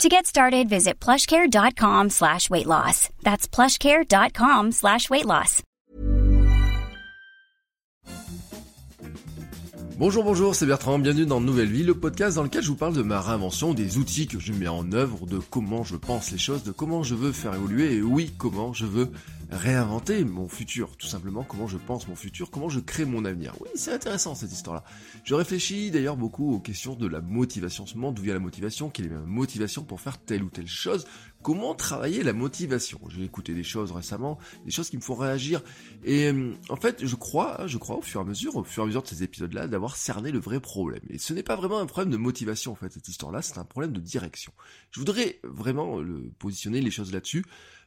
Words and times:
To 0.00 0.08
get 0.08 0.26
started, 0.26 0.68
visit 0.68 0.98
plushcare.com 0.98 2.10
slash 2.10 2.50
weight 2.50 2.66
loss. 2.66 3.08
That's 3.22 3.46
plushcare.com 3.46 4.72
slash 4.72 5.08
weight 5.10 5.26
loss. 5.26 5.62
Bonjour, 9.98 10.24
bonjour, 10.24 10.56
c'est 10.56 10.66
Bertrand, 10.66 10.98
bienvenue 10.98 11.26
dans 11.26 11.40
Nouvelle 11.40 11.68
Vie, 11.68 11.84
le 11.84 11.94
podcast 11.94 12.34
dans 12.34 12.42
lequel 12.42 12.62
je 12.62 12.68
vous 12.70 12.76
parle 12.76 12.94
de 12.94 13.02
ma 13.02 13.20
réinvention, 13.20 13.72
des 13.72 13.98
outils 13.98 14.26
que 14.26 14.40
je 14.40 14.52
mets 14.52 14.66
en 14.66 14.90
œuvre, 14.90 15.26
de 15.26 15.38
comment 15.38 15.84
je 15.84 15.94
pense 15.94 16.32
les 16.32 16.38
choses, 16.38 16.64
de 16.64 16.72
comment 16.72 17.04
je 17.04 17.14
veux 17.14 17.30
faire 17.30 17.54
évoluer, 17.54 17.94
et 17.94 18.02
oui, 18.02 18.32
comment 18.36 18.72
je 18.72 18.86
veux 18.86 19.12
réinventer 19.52 20.24
mon 20.24 20.48
futur, 20.48 20.96
tout 20.96 21.06
simplement, 21.06 21.44
comment 21.44 21.66
je 21.66 21.76
pense 21.76 22.08
mon 22.08 22.16
futur, 22.16 22.50
comment 22.50 22.70
je 22.70 22.80
crée 22.80 23.04
mon 23.04 23.24
avenir. 23.24 23.54
Oui, 23.60 23.68
c'est 23.74 23.92
intéressant 23.92 24.34
cette 24.34 24.50
histoire-là. 24.50 24.82
Je 25.24 25.34
réfléchis 25.34 25.90
d'ailleurs 25.90 26.16
beaucoup 26.16 26.54
aux 26.54 26.60
questions 26.60 26.94
de 26.94 27.06
la 27.06 27.20
motivation, 27.20 27.86
ce 27.86 27.94
moment 27.94 28.12
d'où 28.12 28.22
vient 28.22 28.32
la 28.32 28.40
motivation, 28.40 28.88
quelle 28.88 29.06
est 29.06 29.10
ma 29.10 29.20
motivation 29.20 29.84
pour 29.84 30.00
faire 30.00 30.18
telle 30.18 30.42
ou 30.42 30.48
telle 30.48 30.66
chose, 30.66 31.04
comment 31.42 31.74
travailler 31.74 32.22
la 32.22 32.32
motivation. 32.32 32.98
J'ai 33.08 33.24
écouté 33.24 33.52
des 33.52 33.62
choses 33.62 33.92
récemment, 33.92 34.38
des 34.64 34.70
choses 34.70 34.88
qui 34.88 34.96
me 34.96 35.02
font 35.02 35.14
réagir, 35.14 35.62
et 36.02 36.28
euh, 36.28 36.54
en 36.70 36.76
fait, 36.76 37.04
je 37.04 37.14
crois, 37.14 37.62
hein, 37.62 37.66
je 37.66 37.76
crois 37.76 37.96
au 37.96 38.02
fur 38.02 38.20
et 38.20 38.24
à 38.24 38.26
mesure, 38.26 38.56
au 38.56 38.64
fur 38.64 38.82
et 38.82 38.84
à 38.84 38.86
mesure 38.86 39.02
de 39.02 39.08
ces 39.08 39.22
épisodes-là, 39.22 39.68
d'avoir 39.68 39.96
cerné 39.96 40.32
le 40.32 40.38
vrai 40.38 40.60
problème. 40.60 41.02
Et 41.10 41.18
ce 41.18 41.34
n'est 41.34 41.42
pas 41.42 41.56
vraiment 41.56 41.78
un 41.78 41.86
problème 41.86 42.10
de 42.10 42.16
motivation, 42.16 42.72
en 42.72 42.76
fait, 42.76 42.90
cette 42.90 43.08
histoire-là, 43.08 43.42
c'est 43.42 43.58
un 43.58 43.64
problème 43.64 43.92
de 43.92 44.00
direction. 44.00 44.52
Je 44.92 45.00
voudrais 45.00 45.40
vraiment 45.42 45.98
le 46.00 46.30
positionner 46.38 46.80
les 46.80 46.90
choses 46.90 47.12
là-dessus, 47.12 47.44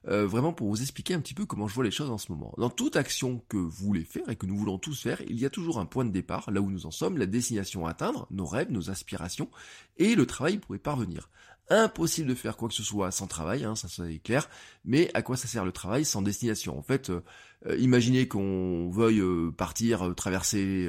euh, 0.08 0.28
vraiment 0.28 0.54
pour 0.54 0.70
vous 0.70 0.82
expliquer 0.82 1.16
un 1.16 1.20
petit 1.20 1.34
peu 1.34 1.46
comment 1.46 1.68
je 1.68 1.74
vois 1.74 1.84
les 1.84 1.92
choses 1.92 2.12
en 2.12 2.18
ce 2.18 2.32
moment. 2.32 2.54
Dans 2.58 2.70
toute 2.70 2.96
action 2.96 3.42
que 3.50 3.58
vous 3.58 3.88
voulez 3.88 4.04
faire 4.04 4.30
et 4.30 4.36
que 4.36 4.46
nous 4.46 4.58
voulons 4.58 4.78
tous 4.78 5.02
faire, 5.02 5.20
il 5.28 5.40
y 5.40 5.46
a 5.46 5.50
toujours 5.50 5.80
un 5.80 5.86
point 5.86 6.06
de 6.06 6.12
départ, 6.12 6.52
là 6.52 6.62
où 6.62 6.70
nous 6.70 6.86
en 6.86 6.92
sommes, 6.92 7.18
la 7.18 7.26
destination 7.26 7.88
à 7.88 7.92
atteindre, 7.92 8.28
nos 8.30 8.46
rêves, 8.46 8.72
nos 8.72 8.92
aspirations, 8.92 9.50
et 9.98 10.16
le 10.16 10.26
travail 10.26 10.60
pour 10.60 10.76
y 10.76 10.80
parvenir. 10.80 11.30
Impossible 11.68 12.30
de 12.30 12.36
faire 12.36 12.58
quoi 12.58 12.70
que 12.70 12.76
ce 12.76 12.84
soit 12.84 13.10
sans 13.10 13.26
travail, 13.26 13.64
hein, 13.64 13.76
ça 13.76 13.88
c'est 13.88 14.20
clair, 14.20 14.48
mais 14.84 15.10
à 15.16 15.24
quoi 15.24 15.36
ça 15.36 15.48
sert 15.48 15.66
le 15.66 15.72
travail 15.72 16.06
sans 16.06 16.22
destination? 16.22 16.78
En 16.78 16.84
fait, 16.84 17.10
euh, 17.10 17.24
euh, 17.66 17.76
imaginez 17.78 18.28
qu'on 18.28 18.92
veuille 18.92 19.24
partir, 19.58 20.14
traverser, 20.16 20.88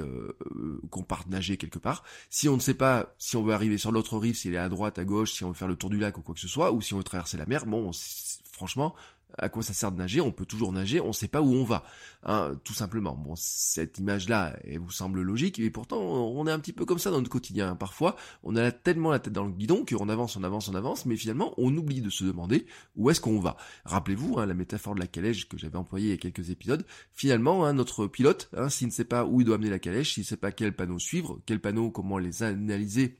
qu'on 0.90 1.02
parte 1.02 1.28
nager 1.28 1.56
quelque 1.56 1.78
part. 1.78 2.04
Si 2.28 2.50
on 2.50 2.56
ne 2.56 2.60
sait 2.60 2.74
pas 2.74 3.14
si 3.16 3.36
on 3.36 3.42
veut 3.42 3.54
arriver 3.54 3.78
sur 3.78 3.90
l'autre 3.90 4.18
rive, 4.18 4.36
s'il 4.36 4.52
est 4.52 4.58
à 4.58 4.68
droite, 4.68 4.98
à 4.98 5.06
gauche, 5.06 5.32
si 5.32 5.44
on 5.44 5.48
veut 5.48 5.54
faire 5.54 5.68
le 5.68 5.76
tour 5.76 5.88
du 5.88 5.96
lac 5.96 6.18
ou 6.18 6.20
quoi 6.20 6.34
que 6.34 6.40
ce 6.42 6.48
soit, 6.48 6.72
ou 6.72 6.82
si 6.82 6.92
on 6.92 6.98
veut 6.98 7.04
traverser 7.04 7.38
la 7.38 7.46
mer, 7.46 7.64
bon, 7.64 7.90
franchement, 8.56 8.94
à 9.38 9.50
quoi 9.50 9.62
ça 9.62 9.74
sert 9.74 9.92
de 9.92 9.98
nager? 9.98 10.20
On 10.22 10.32
peut 10.32 10.46
toujours 10.46 10.72
nager, 10.72 10.98
on 11.00 11.08
ne 11.08 11.12
sait 11.12 11.28
pas 11.28 11.42
où 11.42 11.52
on 11.52 11.64
va, 11.64 11.84
hein, 12.22 12.58
tout 12.64 12.72
simplement. 12.72 13.14
Bon, 13.14 13.34
cette 13.36 13.98
image-là, 13.98 14.56
elle 14.64 14.78
vous 14.78 14.90
semble 14.90 15.20
logique, 15.20 15.58
et 15.58 15.68
pourtant, 15.70 15.98
on 15.98 16.46
est 16.46 16.50
un 16.50 16.58
petit 16.58 16.72
peu 16.72 16.86
comme 16.86 16.98
ça 16.98 17.10
dans 17.10 17.18
notre 17.18 17.30
quotidien. 17.30 17.76
Parfois, 17.76 18.16
on 18.42 18.56
a 18.56 18.72
tellement 18.72 19.10
la 19.10 19.18
tête 19.18 19.34
dans 19.34 19.44
le 19.44 19.52
guidon 19.52 19.84
qu'on 19.84 20.08
avance, 20.08 20.36
on 20.36 20.42
avance, 20.42 20.68
on 20.68 20.74
avance, 20.74 21.04
mais 21.04 21.16
finalement, 21.16 21.52
on 21.58 21.76
oublie 21.76 22.00
de 22.00 22.08
se 22.08 22.24
demander 22.24 22.66
où 22.96 23.10
est-ce 23.10 23.20
qu'on 23.20 23.38
va. 23.38 23.58
Rappelez-vous, 23.84 24.38
hein, 24.38 24.46
la 24.46 24.54
métaphore 24.54 24.94
de 24.94 25.00
la 25.00 25.06
calèche 25.06 25.48
que 25.48 25.58
j'avais 25.58 25.76
employée 25.76 26.06
il 26.06 26.10
y 26.12 26.14
a 26.14 26.16
quelques 26.16 26.48
épisodes. 26.48 26.86
Finalement, 27.12 27.66
hein, 27.66 27.74
notre 27.74 28.06
pilote, 28.06 28.50
s'il 28.70 28.86
ne 28.86 28.92
sait 28.92 29.04
pas 29.04 29.26
où 29.26 29.42
il 29.42 29.44
doit 29.44 29.56
amener 29.56 29.70
la 29.70 29.78
calèche, 29.78 30.14
s'il 30.14 30.22
ne 30.22 30.26
sait 30.26 30.38
pas 30.38 30.50
quel 30.50 30.74
panneau 30.74 30.98
suivre, 30.98 31.40
quel 31.44 31.60
panneau, 31.60 31.90
comment 31.90 32.16
les 32.16 32.42
analyser 32.42 33.18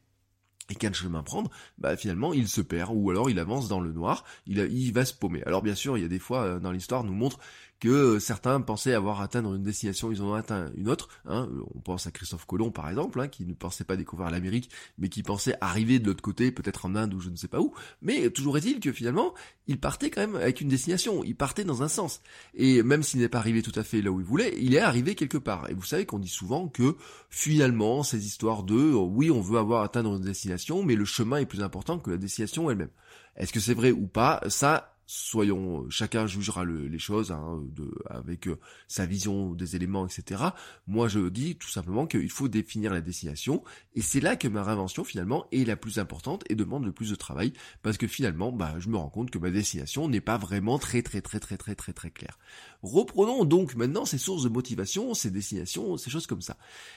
et 0.71 0.75
quel 0.75 0.95
chemin 0.95 1.23
prendre, 1.23 1.51
bah 1.79 1.97
finalement 1.97 2.33
il 2.33 2.49
se 2.49 2.61
perd 2.61 2.91
ou 2.95 3.11
alors 3.11 3.31
il 3.31 3.39
avance 3.39 3.69
dans 3.69 3.81
le 3.81 3.93
noir, 3.93 4.25
il, 4.47 4.59
il 4.59 4.93
va 4.93 5.05
se 5.05 5.15
paumer. 5.15 5.43
Alors 5.45 5.63
bien 5.63 5.75
sûr, 5.75 5.97
il 5.97 6.03
y 6.03 6.05
a 6.05 6.09
des 6.09 6.19
fois 6.19 6.43
euh, 6.43 6.59
dans 6.59 6.73
l'histoire 6.73 7.05
nous 7.05 7.15
montre 7.15 7.39
que 7.81 7.89
euh, 7.89 8.21
certains 8.21 8.61
pensaient 8.61 8.95
avoir 8.95 9.21
atteint 9.21 9.43
une 9.45 9.63
destination, 9.63 10.11
ils 10.11 10.23
en 10.23 10.27
ont 10.27 10.35
atteint 10.35 10.71
une 10.77 10.89
autre. 10.89 11.09
Hein. 11.27 11.49
On 11.75 11.81
pense 11.81 12.07
à 12.07 12.11
Christophe 12.11 12.47
Colomb 12.47 12.71
par 12.71 12.89
exemple, 12.89 13.21
hein, 13.21 13.29
qui 13.29 13.45
ne 13.45 13.55
pensait 13.55 13.85
pas 13.85 13.97
découvrir 13.97 14.31
l'Amérique, 14.31 14.71
mais 14.99 15.09
qui 15.09 15.23
pensait 15.23 15.57
arriver 15.61 15.99
de 15.99 16.07
l'autre 16.07 16.23
côté, 16.23 16.51
peut-être 16.53 16.87
en 16.87 16.95
Inde 16.95 17.15
ou 17.15 17.21
je 17.21 17.31
ne 17.31 17.37
sais 17.37 17.49
pas 17.49 17.61
où. 17.61 17.75
Mais 18.03 18.31
toujours 18.31 18.57
est-il 18.57 18.81
que 18.81 18.93
finalement, 18.93 19.35
il 19.67 19.79
partait 19.79 20.11
quand 20.11 20.21
même 20.21 20.37
avec 20.37 20.61
une 20.61 20.69
destination, 20.69 21.23
il 21.25 21.37
partait 21.37 21.65
dans 21.65 21.83
un 21.83 21.89
sens. 21.89 22.21
Et 22.55 22.83
même 22.83 23.03
s'il 23.03 23.21
n'est 23.21 23.29
pas 23.29 23.39
arrivé 23.39 23.63
tout 23.63 23.79
à 23.79 23.83
fait 23.83 24.01
là 24.01 24.11
où 24.11 24.21
il 24.21 24.27
voulait, 24.27 24.55
il 24.59 24.75
est 24.75 24.81
arrivé 24.81 25.15
quelque 25.15 25.39
part. 25.39 25.69
Et 25.71 25.75
vous 25.75 25.85
savez 25.85 26.07
qu'on 26.07 26.19
dit 26.19 26.29
souvent 26.29 26.69
que 26.69 26.97
finalement, 27.31 28.03
ces 28.03 28.27
histoires 28.27 28.63
de 28.63 28.75
euh, 28.75 28.97
oui, 28.97 29.31
on 29.31 29.41
veut 29.41 29.59
avoir 29.59 29.83
atteint 29.83 30.03
notre 30.03 30.25
destination, 30.25 30.83
mais 30.83 30.95
le 30.95 31.05
chemin 31.05 31.39
est 31.39 31.47
plus 31.47 31.63
important 31.63 31.99
que 31.99 32.11
la 32.11 32.17
destination 32.17 32.71
elle-même. 32.71 32.91
Est-ce 33.37 33.53
que 33.53 33.61
c'est 33.61 33.75
vrai 33.75 33.93
ou 33.93 34.07
pas? 34.07 34.41
Ça, 34.49 34.96
soyons, 35.07 35.85
euh, 35.85 35.91
chacun 35.91 36.27
jugera 36.27 36.65
les 36.65 36.99
choses 36.99 37.31
hein, 37.31 37.63
avec 38.11 38.49
euh, 38.49 38.59
sa 38.89 39.07
vision 39.07 39.53
des 39.53 39.77
éléments, 39.77 40.07
etc. 40.07 40.43
Moi, 40.89 41.09
je 41.09 41.29
dis 41.29 41.57
tout 41.57 41.69
simplement 41.69 42.07
qu'il 42.07 42.31
faut 42.31 42.49
définir 42.49 42.93
la 42.93 43.01
destination, 43.01 43.63
et 43.95 44.03
c'est 44.03 44.21
là 44.21 44.37
que 44.37 44.49
ma 44.49 44.65
réinvention 44.65 45.05
finalement 45.05 45.47
est 45.53 45.65
la 45.65 45.77
plus 45.77 45.99
importante 45.99 46.43
et 46.51 46.57
demande 46.57 46.85
le 46.85 46.93
plus 46.93 47.11
de 47.11 47.15
travail, 47.15 47.53
parce 47.83 47.97
que 47.97 48.09
finalement, 48.09 48.51
bah, 48.51 48.75
je 48.79 48.89
me 48.89 48.97
rends 48.97 49.09
compte 49.09 49.31
que 49.31 49.39
ma 49.39 49.51
destination 49.51 50.09
n'est 50.09 50.21
pas 50.21 50.39
vraiment 50.39 50.79
très 50.79 51.03
très 51.03 51.21
très 51.21 51.39
très 51.39 51.57
très 51.57 51.77
très 51.77 51.93
très 51.93 52.11
claire. 52.11 52.39
Reprenons 52.83 53.45
donc 53.45 53.77
maintenant 53.77 54.05
ces 54.05 54.19
sources 54.19 54.43
de 54.43 54.49
motivation, 54.49 55.15
ces 55.15 55.31
destinations, 55.31 55.97
ces 55.97 56.11
choses 56.11 56.27
comme 56.27 56.43
ça. 56.43 56.57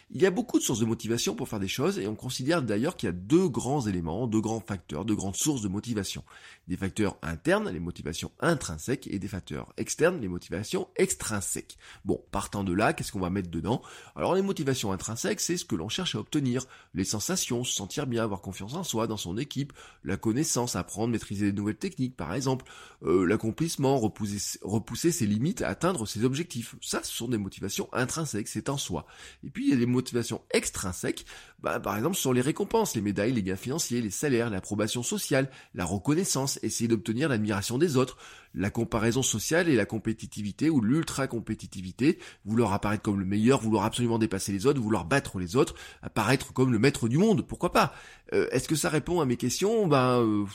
Il 0.10 0.22
y 0.22 0.26
a 0.26 0.32
beaucoup 0.32 0.58
de 0.58 0.64
sources 0.64 0.80
de 0.80 0.86
motivation 0.86 1.36
pour 1.36 1.48
faire 1.48 1.60
des 1.60 1.68
choses, 1.68 2.00
et 2.00 2.08
on 2.08 2.16
considère 2.16 2.64
d'ailleurs 2.64 2.98
qu'il 2.98 3.08
y 3.08 3.12
a 3.12 3.14
deux 3.14 3.48
grands 3.50 3.86
éléments, 3.86 4.26
deux 4.26 4.42
grands 4.42 4.60
facteurs, 4.60 5.06
deux 5.06 5.16
grandes 5.16 5.36
sources 5.36 5.62
de 5.62 5.68
motivation. 5.68 6.24
Des 6.68 6.76
facteurs 6.76 7.18
internes, 7.22 7.70
les 7.70 7.80
motivations 7.80 7.99
motivations 8.00 8.32
intrinsèques 8.40 9.08
et 9.08 9.20
des 9.20 9.28
facteurs 9.28 9.74
externes, 9.76 10.22
les 10.22 10.30
motivations 10.30 10.88
extrinsèques. 10.96 11.78
Bon, 12.06 12.24
partant 12.32 12.64
de 12.64 12.72
là, 12.72 12.94
qu'est-ce 12.94 13.12
qu'on 13.12 13.20
va 13.20 13.30
mettre 13.30 13.50
dedans? 13.50 13.82
Alors 14.16 14.36
les 14.36 14.42
motivations 14.42 14.94
intrinsèques, 14.94 15.42
c'est 15.42 15.58
ce 15.58 15.66
que 15.66 15.76
l'on 15.76 15.90
cherche 15.90 16.16
à 16.16 16.20
obtenir, 16.20 16.66
les 16.94 17.04
sensations, 17.04 17.66
se 17.66 17.74
sentir 17.74 18.08
bien, 18.08 18.24
avoir 18.24 18.40
confiance 18.40 18.74
en 18.76 18.84
soi, 18.84 19.06
dans 19.06 19.18
son 19.18 19.38
équipe, 19.38 19.74
la 20.06 20.16
connaissance, 20.16 20.78
apprendre, 20.78 21.12
maîtriser 21.12 21.48
des 21.48 21.58
nouvelles 21.58 21.76
techniques 21.76 22.16
par 22.16 22.34
exemple, 22.34 22.66
euh, 23.04 23.26
l'accomplissement, 23.26 24.00
repousser, 24.00 24.60
repousser 24.62 25.12
ses 25.12 25.26
limites, 25.26 25.62
atteindre 25.62 26.08
ses 26.08 26.24
objectifs. 26.24 26.76
Ça, 26.82 27.04
ce 27.04 27.12
sont 27.12 27.28
des 27.28 27.38
motivations 27.38 27.90
intrinsèques, 27.92 28.48
c'est 28.48 28.70
en 28.70 28.78
soi. 28.78 29.06
Et 29.44 29.50
puis 29.50 29.66
il 29.66 29.72
y 29.72 29.74
a 29.74 29.78
des 29.78 29.86
motivations 29.86 30.42
extrinsèques, 30.52 31.26
bah, 31.62 31.80
par 31.80 31.98
exemple 31.98 32.16
sur 32.16 32.34
les 32.34 32.42
récompenses, 32.42 32.96
les 32.96 33.02
médailles, 33.02 33.34
les 33.34 33.44
gains 33.44 33.56
financiers, 33.56 34.02
les 34.02 34.10
salaires, 34.10 34.50
l'approbation 34.50 35.04
sociale, 35.04 35.50
la 35.74 35.86
reconnaissance, 35.86 36.60
essayer 36.64 36.88
d'obtenir 36.88 37.30
l'admiration 37.30 37.78
des 37.78 37.98
autres, 37.98 38.18
la 38.56 38.70
comparaison 38.70 39.22
sociale 39.22 39.70
et 39.70 39.76
la 39.76 39.86
compétitivité 39.86 40.70
ou 40.70 40.82
l'ultra-compétitivité, 40.82 42.20
vouloir 42.46 42.74
apparaître 42.74 43.04
comme 43.04 43.20
le 43.20 43.26
meilleur, 43.26 43.60
vouloir 43.62 43.84
absolument 43.86 44.20
dépasser 44.20 44.52
les 44.52 44.66
autres, 44.66 44.80
vouloir 44.80 45.06
battre 45.06 45.38
les 45.38 45.56
autres, 45.56 45.76
apparaître 46.02 46.54
comme 46.54 46.72
le 46.72 46.80
maître 46.80 47.08
du 47.08 47.18
monde, 47.18 47.46
pourquoi 47.46 47.72
pas? 47.72 47.94
Euh, 48.34 48.48
Est-ce 48.52 48.68
que 48.68 48.76
ça 48.76 48.90
répond 48.90 49.20
à 49.20 49.26
mes 49.26 49.38
questions? 49.38 49.88
Ben 49.88 50.22
euh, 50.22 50.46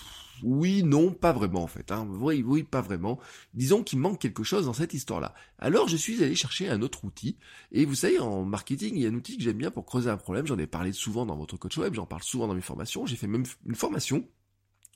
oui, 0.42 0.82
non, 0.82 1.12
pas 1.12 1.32
vraiment 1.32 1.62
en 1.62 1.66
fait. 1.66 1.92
Hein. 1.92 2.06
Oui, 2.10 2.42
oui, 2.46 2.62
pas 2.62 2.80
vraiment. 2.80 3.18
Disons 3.54 3.82
qu'il 3.82 3.98
manque 3.98 4.20
quelque 4.20 4.42
chose 4.42 4.66
dans 4.66 4.72
cette 4.72 4.94
histoire-là. 4.94 5.34
Alors 5.58 5.88
je 5.88 5.96
suis 5.96 6.22
allé 6.22 6.34
chercher 6.34 6.68
un 6.68 6.82
autre 6.82 7.04
outil. 7.04 7.36
Et 7.72 7.84
vous 7.84 7.94
savez, 7.94 8.18
en 8.18 8.44
marketing, 8.44 8.96
il 8.96 9.02
y 9.02 9.06
a 9.06 9.08
un 9.10 9.14
outil 9.14 9.36
que 9.36 9.42
j'aime 9.42 9.58
bien 9.58 9.70
pour 9.70 9.86
creuser 9.86 10.10
un 10.10 10.16
problème. 10.16 10.46
J'en 10.46 10.58
ai 10.58 10.66
parlé 10.66 10.92
souvent 10.92 11.26
dans 11.26 11.36
votre 11.36 11.56
coach 11.56 11.78
web, 11.78 11.94
j'en 11.94 12.06
parle 12.06 12.22
souvent 12.22 12.46
dans 12.46 12.54
mes 12.54 12.60
formations. 12.60 13.06
J'ai 13.06 13.16
fait 13.16 13.26
même 13.26 13.44
une 13.66 13.74
formation 13.74 14.26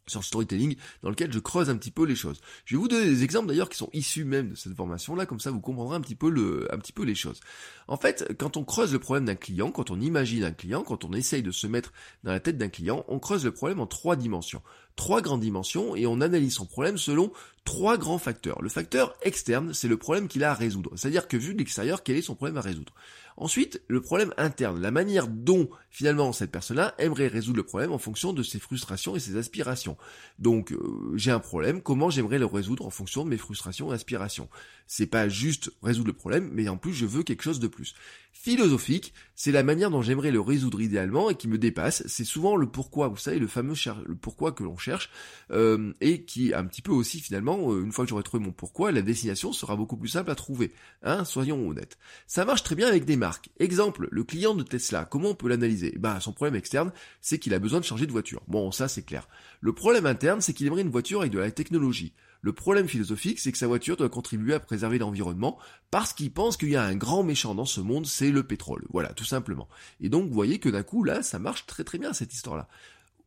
sur 0.08 0.24
storytelling 0.24 0.76
dans 1.02 1.10
lequel 1.10 1.32
je 1.32 1.38
creuse 1.38 1.70
un 1.70 1.76
petit 1.76 1.90
peu 1.90 2.04
les 2.04 2.16
choses. 2.16 2.40
Je 2.64 2.74
vais 2.74 2.80
vous 2.80 2.88
donner 2.88 3.06
des 3.06 3.22
exemples 3.22 3.48
d'ailleurs 3.48 3.68
qui 3.68 3.76
sont 3.76 3.90
issus 3.92 4.24
même 4.24 4.50
de 4.50 4.54
cette 4.54 4.74
formation 4.74 5.14
là, 5.14 5.26
comme 5.26 5.40
ça 5.40 5.50
vous 5.50 5.60
comprendrez 5.60 5.96
un 5.96 6.00
petit 6.00 6.14
peu 6.14 6.30
le, 6.30 6.72
un 6.72 6.78
petit 6.78 6.92
peu 6.92 7.04
les 7.04 7.14
choses. 7.14 7.40
En 7.86 7.96
fait, 7.96 8.34
quand 8.38 8.56
on 8.56 8.64
creuse 8.64 8.92
le 8.92 8.98
problème 8.98 9.26
d'un 9.26 9.34
client, 9.34 9.70
quand 9.70 9.90
on 9.90 10.00
imagine 10.00 10.44
un 10.44 10.52
client, 10.52 10.82
quand 10.82 11.04
on 11.04 11.12
essaye 11.12 11.42
de 11.42 11.50
se 11.50 11.66
mettre 11.66 11.92
dans 12.24 12.32
la 12.32 12.40
tête 12.40 12.58
d'un 12.58 12.68
client, 12.68 13.04
on 13.08 13.18
creuse 13.18 13.44
le 13.44 13.52
problème 13.52 13.80
en 13.80 13.86
trois 13.86 14.16
dimensions. 14.16 14.62
Trois 14.98 15.22
grandes 15.22 15.42
dimensions 15.42 15.94
et 15.94 16.08
on 16.08 16.20
analyse 16.20 16.54
son 16.54 16.66
problème 16.66 16.98
selon 16.98 17.30
trois 17.64 17.96
grands 17.96 18.18
facteurs. 18.18 18.60
Le 18.60 18.68
facteur 18.68 19.14
externe, 19.22 19.72
c'est 19.72 19.86
le 19.86 19.96
problème 19.96 20.26
qu'il 20.26 20.42
a 20.42 20.50
à 20.50 20.54
résoudre. 20.54 20.90
C'est-à-dire 20.96 21.28
que 21.28 21.36
vu 21.36 21.54
de 21.54 21.58
l'extérieur, 21.60 22.02
quel 22.02 22.16
est 22.16 22.22
son 22.22 22.34
problème 22.34 22.56
à 22.56 22.62
résoudre? 22.62 22.92
Ensuite, 23.36 23.80
le 23.86 24.00
problème 24.00 24.34
interne, 24.38 24.80
la 24.80 24.90
manière 24.90 25.28
dont 25.28 25.70
finalement 25.88 26.32
cette 26.32 26.50
personne-là 26.50 26.96
aimerait 26.98 27.28
résoudre 27.28 27.58
le 27.58 27.62
problème 27.62 27.92
en 27.92 27.98
fonction 27.98 28.32
de 28.32 28.42
ses 28.42 28.58
frustrations 28.58 29.14
et 29.14 29.20
ses 29.20 29.36
aspirations. 29.36 29.96
Donc 30.40 30.72
euh, 30.72 31.12
j'ai 31.14 31.30
un 31.30 31.38
problème, 31.38 31.80
comment 31.80 32.10
j'aimerais 32.10 32.40
le 32.40 32.46
résoudre 32.46 32.84
en 32.84 32.90
fonction 32.90 33.24
de 33.24 33.30
mes 33.30 33.36
frustrations 33.36 33.92
et 33.92 33.94
aspirations? 33.94 34.48
C'est 34.88 35.06
pas 35.06 35.28
juste 35.28 35.70
résoudre 35.80 36.08
le 36.08 36.14
problème, 36.14 36.50
mais 36.52 36.68
en 36.68 36.76
plus 36.76 36.92
je 36.92 37.06
veux 37.06 37.22
quelque 37.22 37.44
chose 37.44 37.60
de 37.60 37.68
plus. 37.68 37.94
Philosophique, 38.32 39.14
c'est 39.38 39.52
la 39.52 39.62
manière 39.62 39.92
dont 39.92 40.02
j'aimerais 40.02 40.32
le 40.32 40.40
résoudre 40.40 40.80
idéalement 40.80 41.30
et 41.30 41.36
qui 41.36 41.46
me 41.46 41.58
dépasse. 41.58 42.02
C'est 42.08 42.24
souvent 42.24 42.56
le 42.56 42.66
pourquoi, 42.66 43.06
vous 43.06 43.16
savez, 43.16 43.38
le 43.38 43.46
fameux 43.46 43.74
pourquoi 44.20 44.50
que 44.50 44.64
l'on 44.64 44.76
cherche 44.76 45.10
euh, 45.52 45.92
et 46.00 46.24
qui 46.24 46.52
un 46.52 46.64
petit 46.64 46.82
peu 46.82 46.90
aussi 46.90 47.20
finalement, 47.20 47.72
euh, 47.72 47.84
une 47.84 47.92
fois 47.92 48.04
que 48.04 48.08
j'aurai 48.10 48.24
trouvé 48.24 48.42
mon 48.42 48.50
pourquoi, 48.50 48.90
la 48.90 49.00
destination 49.00 49.52
sera 49.52 49.76
beaucoup 49.76 49.96
plus 49.96 50.08
simple 50.08 50.32
à 50.32 50.34
trouver. 50.34 50.72
Hein, 51.04 51.24
soyons 51.24 51.68
honnêtes. 51.68 51.98
Ça 52.26 52.44
marche 52.44 52.64
très 52.64 52.74
bien 52.74 52.88
avec 52.88 53.04
des 53.04 53.14
marques. 53.16 53.50
Exemple, 53.60 54.08
le 54.10 54.24
client 54.24 54.56
de 54.56 54.64
Tesla, 54.64 55.04
comment 55.04 55.28
on 55.28 55.34
peut 55.36 55.48
l'analyser? 55.48 55.94
Bah, 56.00 56.18
son 56.18 56.32
problème 56.32 56.56
externe, 56.56 56.90
c'est 57.20 57.38
qu'il 57.38 57.54
a 57.54 57.60
besoin 57.60 57.78
de 57.78 57.84
changer 57.84 58.08
de 58.08 58.12
voiture. 58.12 58.42
Bon, 58.48 58.72
ça 58.72 58.88
c'est 58.88 59.02
clair. 59.02 59.28
Le 59.60 59.72
problème 59.72 60.06
interne, 60.06 60.40
c'est 60.40 60.52
qu'il 60.52 60.66
aimerait 60.66 60.82
une 60.82 60.90
voiture 60.90 61.20
avec 61.20 61.30
de 61.30 61.38
la 61.38 61.52
technologie. 61.52 62.12
Le 62.40 62.52
problème 62.52 62.88
philosophique, 62.88 63.40
c'est 63.40 63.52
que 63.52 63.58
sa 63.58 63.66
voiture 63.66 63.96
doit 63.96 64.08
contribuer 64.08 64.54
à 64.54 64.60
préserver 64.60 64.98
l'environnement 64.98 65.58
parce 65.90 66.12
qu'il 66.12 66.32
pense 66.32 66.56
qu'il 66.56 66.70
y 66.70 66.76
a 66.76 66.84
un 66.84 66.94
grand 66.94 67.22
méchant 67.22 67.54
dans 67.54 67.64
ce 67.64 67.80
monde, 67.80 68.06
c'est 68.06 68.30
le 68.30 68.42
pétrole. 68.42 68.84
Voilà, 68.90 69.12
tout 69.12 69.24
simplement. 69.24 69.68
Et 70.00 70.08
donc, 70.08 70.28
vous 70.28 70.34
voyez 70.34 70.58
que 70.58 70.68
d'un 70.68 70.82
coup, 70.84 71.02
là, 71.02 71.22
ça 71.22 71.38
marche 71.38 71.66
très 71.66 71.84
très 71.84 71.98
bien 71.98 72.12
cette 72.12 72.32
histoire-là. 72.32 72.68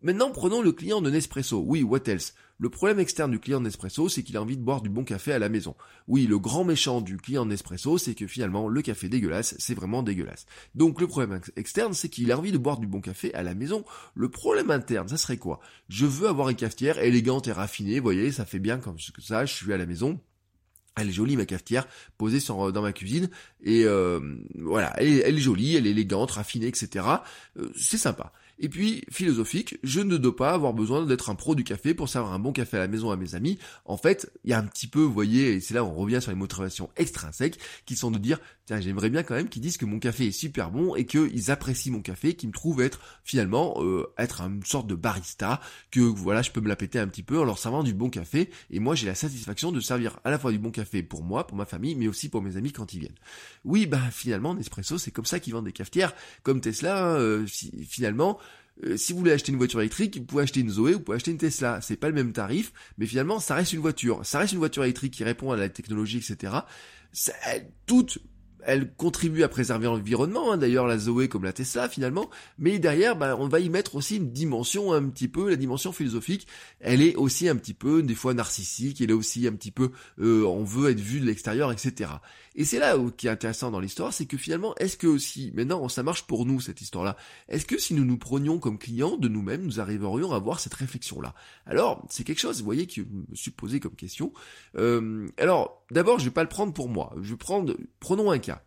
Maintenant, 0.01 0.31
prenons 0.31 0.61
le 0.61 0.71
client 0.71 1.01
de 1.01 1.11
Nespresso. 1.11 1.61
Oui, 1.65 1.83
what 1.83 2.07
else? 2.07 2.33
Le 2.61 2.69
problème 2.69 2.99
externe 2.99 3.31
du 3.31 3.39
client 3.39 3.59
Nespresso, 3.59 4.07
c'est 4.07 4.21
qu'il 4.21 4.37
a 4.37 4.41
envie 4.41 4.55
de 4.55 4.61
boire 4.61 4.83
du 4.83 4.89
bon 4.89 5.03
café 5.03 5.33
à 5.33 5.39
la 5.39 5.49
maison. 5.49 5.75
Oui, 6.07 6.27
le 6.27 6.37
grand 6.37 6.63
méchant 6.63 7.01
du 7.01 7.17
client 7.17 7.43
Nespresso, 7.43 7.97
c'est 7.97 8.13
que 8.13 8.27
finalement, 8.27 8.67
le 8.67 8.83
café 8.83 9.09
dégueulasse, 9.09 9.55
c'est 9.57 9.73
vraiment 9.73 10.03
dégueulasse. 10.03 10.45
Donc 10.75 11.01
le 11.01 11.07
problème 11.07 11.41
externe, 11.55 11.95
c'est 11.95 12.07
qu'il 12.07 12.31
a 12.31 12.37
envie 12.37 12.51
de 12.51 12.59
boire 12.59 12.77
du 12.77 12.85
bon 12.85 13.01
café 13.01 13.33
à 13.33 13.41
la 13.41 13.55
maison. 13.55 13.83
Le 14.13 14.29
problème 14.29 14.69
interne, 14.69 15.07
ça 15.07 15.17
serait 15.17 15.37
quoi? 15.37 15.59
Je 15.89 16.05
veux 16.05 16.29
avoir 16.29 16.49
une 16.49 16.55
cafetière 16.55 16.99
élégante 16.99 17.47
et 17.47 17.51
raffinée, 17.51 17.97
vous 17.97 18.03
voyez, 18.03 18.31
ça 18.31 18.45
fait 18.45 18.59
bien 18.59 18.77
comme 18.77 18.97
ça, 19.17 19.43
je 19.43 19.55
suis 19.55 19.73
à 19.73 19.77
la 19.77 19.87
maison. 19.87 20.19
Elle 20.95 21.09
est 21.09 21.13
jolie 21.13 21.37
ma 21.37 21.45
cafetière, 21.47 21.87
posée 22.19 22.45
dans 22.47 22.81
ma 22.83 22.93
cuisine, 22.93 23.31
et 23.63 23.85
euh, 23.85 24.19
voilà, 24.53 24.93
elle, 24.97 25.23
elle, 25.25 25.37
est 25.37 25.41
jolie, 25.41 25.77
elle 25.77 25.87
est 25.87 25.91
élégante, 25.91 26.31
raffinée, 26.31 26.67
etc. 26.67 27.05
Euh, 27.57 27.71
c'est 27.75 27.97
sympa. 27.97 28.33
Et 28.63 28.69
puis, 28.69 29.03
philosophique, 29.09 29.79
je 29.81 30.01
ne 30.01 30.17
dois 30.17 30.35
pas 30.35 30.51
avoir 30.51 30.73
besoin 30.73 31.03
d'être 31.03 31.31
un 31.31 31.35
pro 31.35 31.55
du 31.55 31.63
café 31.63 31.95
pour 31.95 32.07
servir 32.07 32.31
un 32.31 32.37
bon 32.37 32.53
café 32.53 32.77
à 32.77 32.81
la 32.81 32.87
maison 32.87 33.09
à 33.09 33.15
mes 33.15 33.33
amis. 33.33 33.57
En 33.85 33.97
fait, 33.97 34.31
il 34.43 34.51
y 34.51 34.53
a 34.53 34.59
un 34.59 34.63
petit 34.63 34.85
peu, 34.85 35.01
vous 35.01 35.11
voyez, 35.11 35.53
et 35.53 35.59
c'est 35.59 35.73
là 35.73 35.83
où 35.83 35.87
on 35.87 35.95
revient 35.95 36.19
sur 36.21 36.29
les 36.29 36.37
motivations 36.37 36.91
extrinsèques, 36.95 37.57
qui 37.87 37.95
sont 37.95 38.11
de 38.11 38.19
dire, 38.19 38.39
tiens, 38.67 38.79
j'aimerais 38.79 39.09
bien 39.09 39.23
quand 39.23 39.33
même 39.33 39.49
qu'ils 39.49 39.63
disent 39.63 39.77
que 39.77 39.85
mon 39.85 39.97
café 39.97 40.27
est 40.27 40.31
super 40.31 40.69
bon 40.69 40.95
et 40.95 41.07
qu'ils 41.07 41.49
apprécient 41.49 41.91
mon 41.91 42.03
café, 42.03 42.35
qu'ils 42.35 42.49
me 42.49 42.53
trouvent 42.53 42.81
être 42.81 42.99
finalement 43.23 43.77
euh, 43.79 44.13
être 44.19 44.41
une 44.41 44.63
sorte 44.63 44.85
de 44.85 44.93
barista, 44.93 45.59
que 45.89 45.99
voilà, 45.99 46.43
je 46.43 46.51
peux 46.51 46.61
me 46.61 46.69
la 46.69 46.75
péter 46.75 46.99
un 46.99 47.07
petit 47.07 47.23
peu 47.23 47.39
en 47.39 47.45
leur 47.45 47.57
servant 47.57 47.81
du 47.81 47.95
bon 47.95 48.11
café. 48.11 48.51
Et 48.69 48.79
moi, 48.79 48.93
j'ai 48.93 49.07
la 49.07 49.15
satisfaction 49.15 49.71
de 49.71 49.79
servir 49.79 50.19
à 50.23 50.29
la 50.29 50.37
fois 50.37 50.51
du 50.51 50.59
bon 50.59 50.69
café 50.69 51.01
pour 51.01 51.23
moi, 51.23 51.47
pour 51.47 51.57
ma 51.57 51.65
famille, 51.65 51.95
mais 51.95 52.07
aussi 52.07 52.29
pour 52.29 52.43
mes 52.43 52.57
amis 52.57 52.71
quand 52.71 52.93
ils 52.93 52.99
viennent. 52.99 53.17
Oui, 53.65 53.87
bah 53.87 54.01
finalement, 54.11 54.53
Nespresso, 54.53 54.99
c'est 54.99 55.09
comme 55.09 55.25
ça 55.25 55.39
qu'ils 55.39 55.53
vendent 55.53 55.65
des 55.65 55.71
cafetières, 55.71 56.13
comme 56.43 56.61
Tesla, 56.61 57.15
euh, 57.15 57.47
finalement. 57.47 58.37
Euh, 58.83 58.97
si 58.97 59.13
vous 59.13 59.19
voulez 59.19 59.31
acheter 59.31 59.51
une 59.51 59.57
voiture 59.57 59.79
électrique, 59.79 60.17
vous 60.17 60.25
pouvez 60.25 60.43
acheter 60.43 60.59
une 60.61 60.69
Zoé, 60.69 60.93
vous 60.93 60.99
pouvez 60.99 61.15
acheter 61.15 61.31
une 61.31 61.37
Tesla. 61.37 61.79
C'est 61.81 61.97
pas 61.97 62.07
le 62.07 62.15
même 62.15 62.33
tarif, 62.33 62.73
mais 62.97 63.05
finalement, 63.05 63.39
ça 63.39 63.55
reste 63.55 63.73
une 63.73 63.79
voiture. 63.79 64.25
Ça 64.25 64.39
reste 64.39 64.53
une 64.53 64.59
voiture 64.59 64.83
électrique 64.83 65.13
qui 65.13 65.23
répond 65.23 65.51
à 65.51 65.57
la 65.57 65.69
technologie, 65.69 66.17
etc. 66.17 66.53
Ça, 67.11 67.33
elle 68.63 68.93
contribue 68.93 69.43
à 69.43 69.49
préserver 69.49 69.85
l'environnement, 69.85 70.51
hein, 70.51 70.57
d'ailleurs 70.57 70.87
la 70.87 70.97
Zoé 70.97 71.27
comme 71.27 71.43
la 71.43 71.53
Tesla 71.53 71.89
finalement, 71.89 72.29
mais 72.57 72.79
derrière 72.79 73.15
bah, 73.15 73.35
on 73.37 73.47
va 73.47 73.59
y 73.59 73.69
mettre 73.69 73.95
aussi 73.95 74.17
une 74.17 74.31
dimension 74.31 74.93
un 74.93 75.03
petit 75.09 75.27
peu, 75.27 75.49
la 75.49 75.55
dimension 75.55 75.91
philosophique, 75.91 76.47
elle 76.79 77.01
est 77.01 77.15
aussi 77.15 77.49
un 77.49 77.55
petit 77.55 77.73
peu 77.73 78.03
des 78.03 78.15
fois 78.15 78.33
narcissique, 78.33 79.01
elle 79.01 79.09
est 79.09 79.13
aussi 79.13 79.47
un 79.47 79.53
petit 79.53 79.71
peu 79.71 79.91
euh, 80.19 80.43
on 80.45 80.63
veut 80.63 80.91
être 80.91 80.99
vu 80.99 81.19
de 81.19 81.25
l'extérieur, 81.25 81.71
etc. 81.71 82.11
Et 82.55 82.65
c'est 82.65 82.79
là 82.79 82.97
où, 82.97 83.11
qui 83.11 83.27
est 83.27 83.29
intéressant 83.29 83.71
dans 83.71 83.79
l'histoire, 83.79 84.11
c'est 84.11 84.25
que 84.25 84.37
finalement, 84.37 84.75
est-ce 84.75 84.97
que 84.97 85.07
aussi, 85.07 85.51
maintenant 85.55 85.87
ça 85.87 86.03
marche 86.03 86.23
pour 86.23 86.45
nous 86.45 86.59
cette 86.59 86.81
histoire-là, 86.81 87.15
est-ce 87.47 87.65
que 87.65 87.77
si 87.77 87.93
nous 87.93 88.03
nous 88.03 88.17
prenions 88.17 88.59
comme 88.59 88.77
clients 88.77 89.17
de 89.17 89.27
nous-mêmes, 89.27 89.63
nous 89.63 89.79
arriverions 89.79 90.33
à 90.33 90.35
avoir 90.35 90.59
cette 90.59 90.73
réflexion-là? 90.73 91.33
Alors, 91.65 92.05
c'est 92.09 92.23
quelque 92.23 92.39
chose, 92.39 92.59
vous 92.59 92.65
voyez, 92.65 92.87
je 92.93 93.01
me 93.03 93.35
suis 93.35 93.51
posé 93.51 93.79
comme 93.79 93.95
question. 93.95 94.33
Euh, 94.77 95.27
alors, 95.37 95.85
d'abord, 95.91 96.19
je 96.19 96.25
vais 96.25 96.31
pas 96.31 96.43
le 96.43 96.49
prendre 96.49 96.73
pour 96.73 96.89
moi, 96.89 97.13
je 97.21 97.31
vais 97.31 97.37
prendre, 97.37 97.75
prenons 97.99 98.31
un 98.31 98.39
cas 98.39 98.61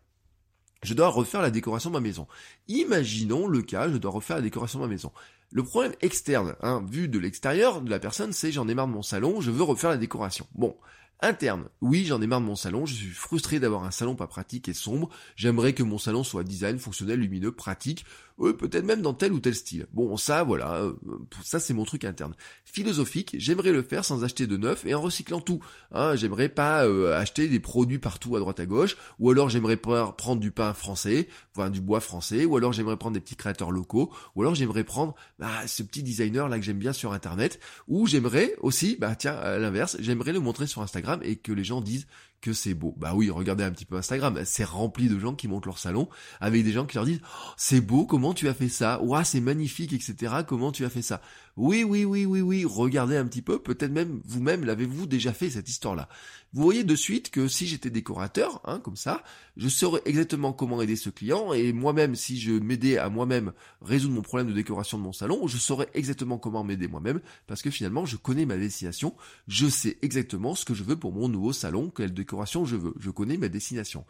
je 0.84 0.94
dois 0.94 1.08
refaire 1.08 1.42
la 1.42 1.50
décoration 1.50 1.90
de 1.90 1.94
ma 1.94 2.00
maison. 2.00 2.28
Imaginons 2.68 3.46
le 3.46 3.62
cas, 3.62 3.88
je 3.88 3.96
dois 3.96 4.10
refaire 4.10 4.36
la 4.36 4.42
décoration 4.42 4.78
de 4.78 4.84
ma 4.84 4.90
maison. 4.90 5.10
Le 5.50 5.62
problème 5.62 5.94
externe, 6.00 6.54
hein, 6.60 6.84
vu 6.88 7.08
de 7.08 7.18
l'extérieur 7.18 7.80
de 7.80 7.90
la 7.90 7.98
personne, 7.98 8.32
c'est 8.32 8.52
j'en 8.52 8.68
ai 8.68 8.74
marre 8.74 8.88
de 8.88 8.92
mon 8.92 9.02
salon, 9.02 9.40
je 9.40 9.50
veux 9.50 9.62
refaire 9.62 9.90
la 9.90 9.96
décoration. 9.96 10.46
Bon, 10.54 10.76
Interne. 11.20 11.68
Oui, 11.80 12.04
j'en 12.04 12.20
ai 12.20 12.26
marre 12.26 12.40
de 12.40 12.46
mon 12.46 12.56
salon, 12.56 12.86
je 12.86 12.94
suis 12.94 13.08
frustré 13.08 13.58
d'avoir 13.58 13.84
un 13.84 13.90
salon 13.90 14.14
pas 14.14 14.26
pratique 14.26 14.68
et 14.68 14.74
sombre. 14.74 15.08
J'aimerais 15.36 15.72
que 15.72 15.82
mon 15.82 15.98
salon 15.98 16.24
soit 16.24 16.44
design, 16.44 16.78
fonctionnel, 16.78 17.20
lumineux, 17.20 17.52
pratique, 17.52 18.04
peut-être 18.36 18.84
même 18.84 19.02
dans 19.02 19.14
tel 19.14 19.32
ou 19.32 19.40
tel 19.40 19.54
style. 19.54 19.86
Bon, 19.92 20.16
ça, 20.16 20.42
voilà, 20.42 20.82
euh, 20.82 20.94
ça 21.42 21.60
c'est 21.60 21.74
mon 21.74 21.84
truc 21.84 22.04
interne. 22.04 22.34
Philosophique, 22.64 23.36
j'aimerais 23.38 23.72
le 23.72 23.82
faire 23.82 24.04
sans 24.04 24.24
acheter 24.24 24.46
de 24.46 24.56
neuf 24.56 24.84
et 24.84 24.94
en 24.94 25.00
recyclant 25.00 25.40
tout. 25.40 25.60
Hein, 25.92 26.16
j'aimerais 26.16 26.48
pas 26.48 26.86
euh, 26.86 27.16
acheter 27.16 27.48
des 27.48 27.60
produits 27.60 27.98
partout 27.98 28.36
à 28.36 28.40
droite 28.40 28.60
à 28.60 28.66
gauche, 28.66 28.96
ou 29.18 29.30
alors 29.30 29.50
j'aimerais 29.50 29.76
prendre 29.76 30.38
du 30.38 30.50
pain 30.50 30.74
français, 30.74 31.28
enfin 31.54 31.70
du 31.70 31.80
bois 31.80 32.00
français, 32.00 32.44
ou 32.44 32.56
alors 32.56 32.72
j'aimerais 32.72 32.96
prendre 32.96 33.14
des 33.14 33.20
petits 33.20 33.36
créateurs 33.36 33.70
locaux, 33.70 34.12
ou 34.34 34.42
alors 34.42 34.54
j'aimerais 34.54 34.84
prendre 34.84 35.14
bah, 35.38 35.66
ce 35.66 35.82
petit 35.82 36.02
designer 36.02 36.48
là 36.48 36.58
que 36.58 36.64
j'aime 36.64 36.78
bien 36.78 36.92
sur 36.92 37.12
internet, 37.12 37.60
ou 37.86 38.06
j'aimerais 38.06 38.54
aussi, 38.60 38.96
bah 38.98 39.14
tiens, 39.14 39.34
à 39.34 39.58
l'inverse, 39.58 39.96
j'aimerais 40.00 40.32
le 40.32 40.40
montrer 40.40 40.66
sur 40.66 40.82
Instagram 40.82 41.20
et 41.22 41.36
que 41.36 41.52
les 41.52 41.64
gens 41.64 41.80
disent 41.80 42.06
que 42.44 42.52
c'est 42.52 42.74
beau. 42.74 42.94
Bah 42.98 43.12
oui, 43.14 43.30
regardez 43.30 43.64
un 43.64 43.70
petit 43.70 43.86
peu 43.86 43.96
Instagram, 43.96 44.38
c'est 44.44 44.64
rempli 44.64 45.08
de 45.08 45.18
gens 45.18 45.34
qui 45.34 45.48
montent 45.48 45.64
leur 45.64 45.78
salon 45.78 46.10
avec 46.42 46.62
des 46.62 46.72
gens 46.72 46.84
qui 46.84 46.96
leur 46.96 47.06
disent 47.06 47.22
oh, 47.24 47.50
c'est 47.56 47.80
beau, 47.80 48.04
comment 48.04 48.34
tu 48.34 48.48
as 48.48 48.54
fait 48.54 48.68
ça? 48.68 49.00
Ouah, 49.02 49.24
c'est 49.24 49.40
magnifique, 49.40 49.94
etc. 49.94 50.34
Comment 50.46 50.70
tu 50.70 50.84
as 50.84 50.90
fait 50.90 51.00
ça? 51.00 51.22
Oui, 51.56 51.84
oui, 51.84 52.04
oui, 52.04 52.26
oui, 52.26 52.40
oui. 52.40 52.64
Regardez 52.64 53.16
un 53.16 53.26
petit 53.26 53.42
peu, 53.42 53.60
peut-être 53.60 53.92
même 53.92 54.20
vous-même 54.24 54.64
l'avez-vous 54.64 55.06
déjà 55.06 55.32
fait 55.32 55.50
cette 55.50 55.68
histoire-là? 55.68 56.08
Vous 56.52 56.62
voyez 56.62 56.82
de 56.82 56.96
suite 56.96 57.30
que 57.30 57.46
si 57.46 57.68
j'étais 57.68 57.90
décorateur, 57.90 58.60
hein, 58.64 58.80
comme 58.80 58.96
ça, 58.96 59.22
je 59.56 59.68
saurais 59.68 60.02
exactement 60.04 60.52
comment 60.52 60.82
aider 60.82 60.96
ce 60.96 61.10
client 61.10 61.52
et 61.52 61.72
moi-même, 61.72 62.16
si 62.16 62.40
je 62.40 62.52
m'aidais 62.52 62.98
à 62.98 63.08
moi-même 63.08 63.52
résoudre 63.82 64.14
mon 64.14 64.22
problème 64.22 64.48
de 64.48 64.52
décoration 64.52 64.98
de 64.98 65.04
mon 65.04 65.12
salon, 65.12 65.46
je 65.46 65.56
saurais 65.56 65.88
exactement 65.94 66.38
comment 66.38 66.64
m'aider 66.64 66.88
moi-même 66.88 67.20
parce 67.46 67.62
que 67.62 67.70
finalement, 67.70 68.04
je 68.04 68.16
connais 68.16 68.46
ma 68.46 68.56
destination, 68.56 69.14
je 69.46 69.68
sais 69.68 69.96
exactement 70.02 70.56
ce 70.56 70.64
que 70.64 70.74
je 70.74 70.82
veux 70.82 70.96
pour 70.96 71.12
mon 71.12 71.28
nouveau 71.28 71.52
salon, 71.52 71.90
quelle 71.90 72.12
décoration 72.12 72.64
je 72.64 72.74
veux, 72.74 72.94
je 72.98 73.10
connais 73.10 73.36
ma 73.36 73.48
destination. 73.48 74.04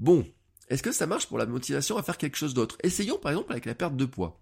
Bon, 0.00 0.26
est-ce 0.68 0.82
que 0.82 0.90
ça 0.90 1.06
marche 1.06 1.26
pour 1.26 1.38
la 1.38 1.46
motivation 1.46 1.96
à 1.96 2.02
faire 2.02 2.18
quelque 2.18 2.36
chose 2.36 2.54
d'autre? 2.54 2.76
Essayons 2.82 3.18
par 3.18 3.30
exemple 3.30 3.52
avec 3.52 3.66
la 3.66 3.76
perte 3.76 3.96
de 3.96 4.04
poids. 4.04 4.41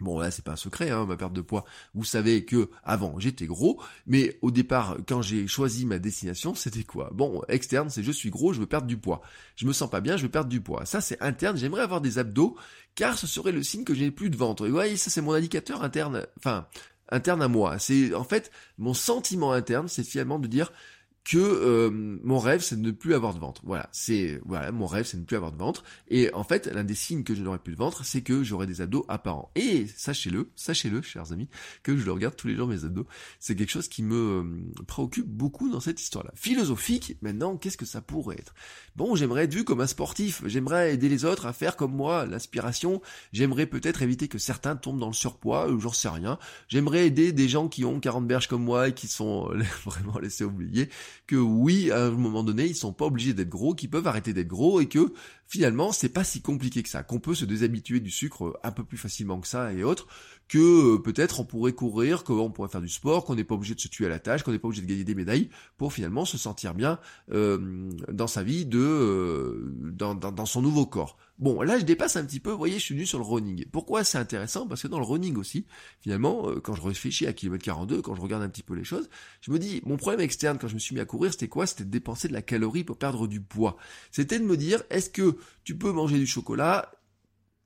Bon 0.00 0.18
là 0.18 0.30
c'est 0.30 0.44
pas 0.44 0.52
un 0.52 0.56
secret 0.56 0.90
hein, 0.90 1.06
ma 1.06 1.16
perte 1.16 1.32
de 1.32 1.40
poids. 1.40 1.64
Vous 1.94 2.04
savez 2.04 2.44
que 2.44 2.70
avant 2.84 3.18
j'étais 3.18 3.46
gros, 3.46 3.80
mais 4.06 4.38
au 4.42 4.50
départ 4.50 4.96
quand 5.06 5.22
j'ai 5.22 5.46
choisi 5.46 5.86
ma 5.86 5.98
destination 5.98 6.54
c'était 6.54 6.84
quoi? 6.84 7.10
Bon 7.12 7.42
externe 7.48 7.90
c'est 7.90 8.02
je 8.02 8.12
suis 8.12 8.30
gros, 8.30 8.52
je 8.52 8.60
veux 8.60 8.66
perdre 8.66 8.86
du 8.86 8.96
poids. 8.96 9.22
Je 9.56 9.66
me 9.66 9.72
sens 9.72 9.90
pas 9.90 10.00
bien, 10.00 10.16
je 10.16 10.22
veux 10.22 10.30
perdre 10.30 10.50
du 10.50 10.60
poids. 10.60 10.84
Ça 10.86 11.00
c'est 11.00 11.20
interne, 11.22 11.56
j'aimerais 11.56 11.82
avoir 11.82 12.00
des 12.00 12.18
abdos 12.18 12.56
car 12.94 13.18
ce 13.18 13.26
serait 13.26 13.52
le 13.52 13.62
signe 13.62 13.84
que 13.84 13.94
j'ai 13.94 14.10
plus 14.10 14.30
de 14.30 14.36
ventre. 14.36 14.66
Et 14.66 14.70
voyez 14.70 14.96
ça 14.96 15.10
c'est 15.10 15.22
mon 15.22 15.32
indicateur 15.32 15.82
interne, 15.82 16.26
enfin 16.38 16.66
interne 17.10 17.42
à 17.42 17.48
moi. 17.48 17.78
C'est 17.78 18.14
en 18.14 18.24
fait 18.24 18.50
mon 18.78 18.94
sentiment 18.94 19.52
interne, 19.52 19.88
c'est 19.88 20.04
finalement 20.04 20.38
de 20.38 20.46
dire 20.46 20.72
que 21.24 21.38
euh, 21.38 21.90
mon 21.90 22.38
rêve 22.38 22.60
c'est 22.62 22.76
de 22.76 22.80
ne 22.80 22.90
plus 22.90 23.14
avoir 23.14 23.34
de 23.34 23.38
ventre. 23.38 23.62
Voilà, 23.64 23.88
c'est 23.92 24.40
voilà, 24.44 24.72
mon 24.72 24.86
rêve 24.86 25.04
c'est 25.04 25.16
de 25.16 25.22
ne 25.22 25.26
plus 25.26 25.36
avoir 25.36 25.52
de 25.52 25.58
ventre 25.58 25.84
et 26.08 26.32
en 26.34 26.44
fait, 26.44 26.66
l'un 26.66 26.84
des 26.84 26.94
signes 26.94 27.22
que 27.22 27.34
je 27.34 27.42
n'aurai 27.42 27.58
plus 27.58 27.72
de 27.74 27.78
ventre, 27.78 28.04
c'est 28.04 28.22
que 28.22 28.42
j'aurai 28.42 28.66
des 28.66 28.80
abdos 28.80 29.04
apparents. 29.08 29.50
Et 29.54 29.86
sachez-le, 29.86 30.50
sachez-le 30.56 31.02
chers 31.02 31.32
amis, 31.32 31.48
que 31.82 31.96
je 31.96 32.04
le 32.04 32.12
regarde 32.12 32.36
tous 32.36 32.48
les 32.48 32.56
jours 32.56 32.66
mes 32.66 32.84
abdos, 32.84 33.06
c'est 33.38 33.54
quelque 33.54 33.70
chose 33.70 33.88
qui 33.88 34.02
me 34.02 34.16
euh, 34.16 34.44
préoccupe 34.86 35.26
beaucoup 35.26 35.70
dans 35.70 35.80
cette 35.80 36.00
histoire-là. 36.00 36.32
Philosophique, 36.34 37.16
maintenant, 37.22 37.56
qu'est-ce 37.56 37.76
que 37.76 37.86
ça 37.86 38.00
pourrait 38.00 38.36
être? 38.38 38.54
Bon, 38.96 39.14
j'aimerais 39.14 39.44
être 39.44 39.54
vu 39.54 39.64
comme 39.64 39.80
un 39.80 39.86
sportif, 39.86 40.42
j'aimerais 40.46 40.94
aider 40.94 41.08
les 41.08 41.24
autres 41.24 41.46
à 41.46 41.52
faire 41.52 41.76
comme 41.76 41.94
moi, 41.94 42.26
l'aspiration, 42.26 43.00
j'aimerais 43.32 43.66
peut-être 43.66 44.02
éviter 44.02 44.28
que 44.28 44.38
certains 44.38 44.76
tombent 44.76 45.00
dans 45.00 45.06
le 45.06 45.12
surpoids, 45.12 45.68
euh, 45.68 45.78
j'en 45.78 45.92
sais 45.92 46.08
rien. 46.08 46.38
J'aimerais 46.68 47.06
aider 47.06 47.32
des 47.32 47.48
gens 47.48 47.68
qui 47.68 47.84
ont 47.84 48.00
40 48.00 48.26
berges 48.26 48.48
comme 48.48 48.64
moi 48.64 48.88
et 48.88 48.94
qui 48.94 49.08
sont 49.08 49.50
vraiment 49.84 50.18
laissés 50.18 50.44
oublier 50.44 50.88
que 51.26 51.36
oui, 51.36 51.90
à 51.90 52.06
un 52.06 52.10
moment 52.10 52.42
donné, 52.42 52.66
ils 52.66 52.74
sont 52.74 52.92
pas 52.92 53.06
obligés 53.06 53.34
d'être 53.34 53.48
gros, 53.48 53.74
qu'ils 53.74 53.90
peuvent 53.90 54.06
arrêter 54.06 54.32
d'être 54.32 54.48
gros 54.48 54.80
et 54.80 54.86
que 54.86 55.12
finalement, 55.46 55.92
c'est 55.92 56.08
pas 56.08 56.24
si 56.24 56.42
compliqué 56.42 56.82
que 56.82 56.88
ça, 56.88 57.02
qu'on 57.02 57.20
peut 57.20 57.34
se 57.34 57.44
déshabituer 57.44 58.00
du 58.00 58.10
sucre 58.10 58.58
un 58.62 58.72
peu 58.72 58.84
plus 58.84 58.98
facilement 58.98 59.40
que 59.40 59.48
ça 59.48 59.72
et 59.72 59.82
autres, 59.82 60.06
que 60.50 60.96
euh, 60.96 60.98
peut-être 60.98 61.38
on 61.38 61.44
pourrait 61.44 61.72
courir, 61.72 62.24
qu'on 62.24 62.50
pourrait 62.50 62.68
faire 62.68 62.80
du 62.80 62.88
sport, 62.88 63.24
qu'on 63.24 63.36
n'est 63.36 63.44
pas 63.44 63.54
obligé 63.54 63.76
de 63.76 63.80
se 63.80 63.86
tuer 63.86 64.06
à 64.06 64.08
la 64.08 64.18
tâche, 64.18 64.42
qu'on 64.42 64.50
n'est 64.50 64.58
pas 64.58 64.66
obligé 64.66 64.82
de 64.82 64.88
gagner 64.88 65.04
des 65.04 65.14
médailles 65.14 65.48
pour 65.76 65.92
finalement 65.92 66.24
se 66.24 66.36
sentir 66.36 66.74
bien 66.74 66.98
euh, 67.30 67.88
dans 68.10 68.26
sa 68.26 68.42
vie, 68.42 68.66
de 68.66 68.80
euh, 68.80 69.72
dans, 69.92 70.16
dans, 70.16 70.46
son 70.46 70.60
nouveau 70.60 70.86
corps. 70.86 71.16
Bon, 71.38 71.62
là 71.62 71.78
je 71.78 71.84
dépasse 71.84 72.16
un 72.16 72.24
petit 72.24 72.40
peu, 72.40 72.50
vous 72.50 72.58
voyez, 72.58 72.80
je 72.80 72.82
suis 72.82 72.94
venu 72.94 73.06
sur 73.06 73.20
le 73.20 73.24
running. 73.24 73.64
Pourquoi 73.70 74.02
c'est 74.02 74.18
intéressant? 74.18 74.66
Parce 74.66 74.82
que 74.82 74.88
dans 74.88 74.98
le 74.98 75.04
running 75.04 75.36
aussi, 75.36 75.66
finalement, 76.00 76.48
quand 76.64 76.74
je 76.74 76.82
réfléchis 76.82 77.28
à 77.28 77.32
kilomètre 77.32 77.64
42, 77.64 78.02
quand 78.02 78.16
je 78.16 78.20
regarde 78.20 78.42
un 78.42 78.48
petit 78.48 78.64
peu 78.64 78.74
les 78.74 78.82
choses, 78.82 79.08
je 79.42 79.52
me 79.52 79.58
dis, 79.60 79.80
mon 79.86 79.96
problème 79.96 80.20
externe 80.20 80.58
quand 80.60 80.66
je 80.68 80.74
me 80.74 80.80
suis 80.80 80.96
mis 80.96 81.00
à 81.00 81.04
courir, 81.04 81.30
c'était 81.30 81.48
quoi? 81.48 81.66
C'était 81.66 81.84
de 81.84 81.90
dépenser 81.90 82.26
de 82.26 82.32
la 82.32 82.42
calorie 82.42 82.82
pour 82.82 82.98
perdre 82.98 83.28
du 83.28 83.40
poids. 83.40 83.76
C'était 84.10 84.40
de 84.40 84.44
me 84.44 84.56
dire, 84.56 84.82
est-ce 84.90 85.10
que 85.10 85.36
tu 85.62 85.78
peux 85.78 85.92
manger 85.92 86.18
du 86.18 86.26
chocolat 86.26 86.90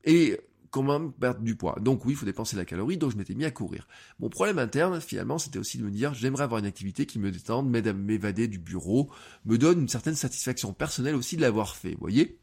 et 0.05 0.39
comment 0.75 1.09
perdre 1.09 1.41
du 1.41 1.55
poids. 1.55 1.79
Donc 1.81 2.05
oui, 2.05 2.15
il 2.15 2.17
faut 2.17 2.27
dépenser 2.27 2.57
la 2.57 2.65
calorie, 2.65 2.97
donc 2.97 3.13
je 3.13 3.17
m'étais 3.17 3.37
mis 3.37 3.45
à 3.45 3.53
courir. 3.53 3.87
Mon 4.19 4.29
problème 4.29 4.59
interne, 4.59 5.01
finalement, 5.01 5.39
c'était 5.39 5.61
aussi 5.61 5.79
de 5.79 5.85
me 5.85 5.91
dire, 5.93 6.15
j'aimerais 6.15 6.43
avoir 6.43 6.59
une 6.59 6.67
activité 6.67 7.07
qui 7.07 7.21
me 7.21 7.31
détende, 7.31 7.71
m'aide 7.71 7.87
à 7.87 7.93
m'évader 7.93 8.49
du 8.49 8.59
bureau, 8.59 9.09
me 9.45 9.57
donne 9.57 9.83
une 9.83 9.89
certaine 9.89 10.17
satisfaction 10.17 10.73
personnelle 10.73 11.15
aussi 11.15 11.37
de 11.37 11.43
l'avoir 11.43 11.77
fait, 11.77 11.95
voyez? 12.01 12.41